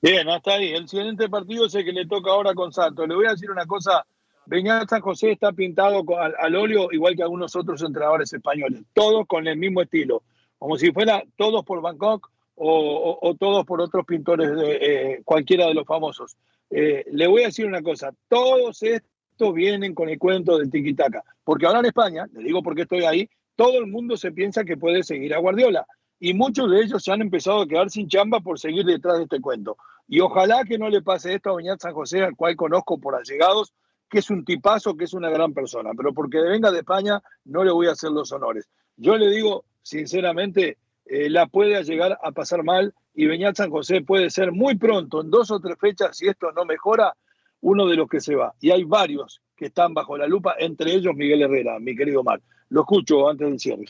[0.00, 0.72] Bien, hasta ahí.
[0.72, 3.08] El siguiente partido es el que le toca ahora con Santos.
[3.08, 4.04] Le voy a decir una cosa.
[4.46, 9.26] Beñat San José está pintado al, al, óleo igual que algunos otros entrenadores españoles, todos
[9.26, 10.22] con el mismo estilo,
[10.58, 15.22] como si fuera todos por Bangkok o, o, o todos por otros pintores de eh,
[15.24, 16.36] cualquiera de los famosos.
[16.70, 21.24] Eh, le voy a decir una cosa, todos estos vienen con el cuento del tiquitaca,
[21.42, 24.76] porque ahora en España, le digo porque estoy ahí, todo el mundo se piensa que
[24.76, 25.86] puede seguir a Guardiola
[26.18, 29.24] y muchos de ellos se han empezado a quedar sin chamba por seguir detrás de
[29.24, 29.76] este cuento.
[30.08, 33.14] Y ojalá que no le pase esto a Beñat San José, al cual conozco por
[33.14, 33.74] allegados,
[34.08, 37.64] que es un tipazo, que es una gran persona, pero porque venga de España no
[37.64, 38.68] le voy a hacer los honores.
[38.96, 44.02] Yo le digo, sinceramente, eh, la puede llegar a pasar mal y Beñat San José
[44.02, 47.14] puede ser muy pronto, en dos o tres fechas, si esto no mejora,
[47.60, 48.54] uno de los que se va.
[48.60, 52.40] Y hay varios que están bajo la lupa, entre ellos Miguel Herrera, mi querido Mar.
[52.68, 53.86] Lo escucho antes del cierre.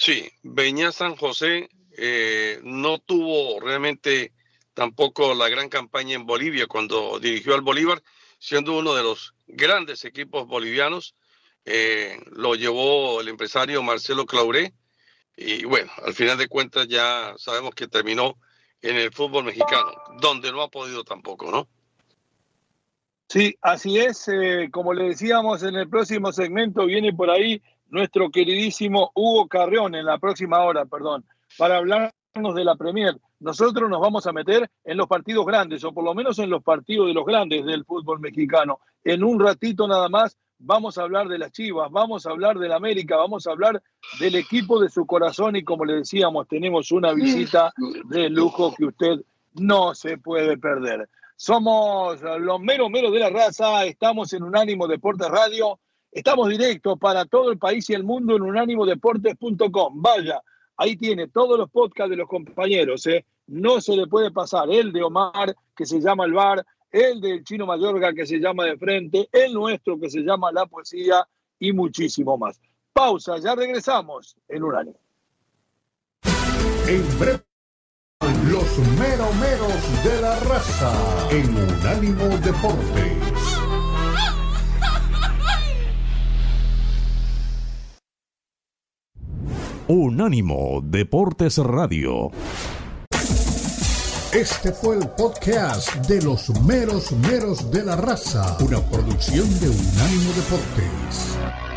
[0.00, 4.32] Sí, Beñat San José eh, no tuvo realmente
[4.72, 8.02] tampoco la gran campaña en Bolivia cuando dirigió al Bolívar,
[8.38, 11.14] siendo uno de los grandes equipos bolivianos.
[11.66, 14.72] Eh, lo llevó el empresario Marcelo Clauré,
[15.36, 18.38] y bueno, al final de cuentas ya sabemos que terminó
[18.80, 21.68] en el fútbol mexicano, donde no ha podido tampoco, ¿no?
[23.28, 24.28] Sí, así es.
[24.28, 29.94] Eh, como le decíamos en el próximo segmento, viene por ahí nuestro queridísimo Hugo Carrión
[29.94, 31.24] en la próxima hora, perdón,
[31.58, 33.16] para hablarnos de la Premier.
[33.40, 36.62] nosotros nos vamos a meter en los partidos grandes, o por lo menos en los
[36.62, 38.80] partidos de los grandes del fútbol mexicano.
[39.02, 42.72] En un ratito nada más vamos a hablar de las Chivas, vamos a hablar del
[42.72, 43.82] América, vamos a hablar
[44.20, 47.72] del equipo de su corazón y como le decíamos, tenemos una visita
[48.04, 49.20] de lujo que usted
[49.54, 51.08] no se puede perder.
[51.36, 55.80] Somos los meros meros de la raza, estamos en Unánimo Deportes Radio,
[56.12, 60.02] estamos directos para todo el país y el mundo en unánimodeportes.com.
[60.02, 60.40] Vaya,
[60.76, 63.24] ahí tiene todos los podcasts de los compañeros, ¿eh?
[63.46, 67.44] no se le puede pasar el de Omar, que se llama El Bar, el del
[67.44, 71.26] Chino Mayorga, que se llama De Frente, el nuestro, que se llama La Poesía,
[71.58, 72.60] y muchísimo más.
[72.92, 74.98] Pausa, ya regresamos en Unánimo.
[76.86, 77.40] En breve,
[78.50, 83.19] los meromeros de la raza en Unánimo Deportes.
[89.92, 92.30] Unánimo Deportes Radio.
[94.32, 100.32] Este fue el podcast de los meros meros de la raza, una producción de Unánimo
[100.36, 101.69] Deportes.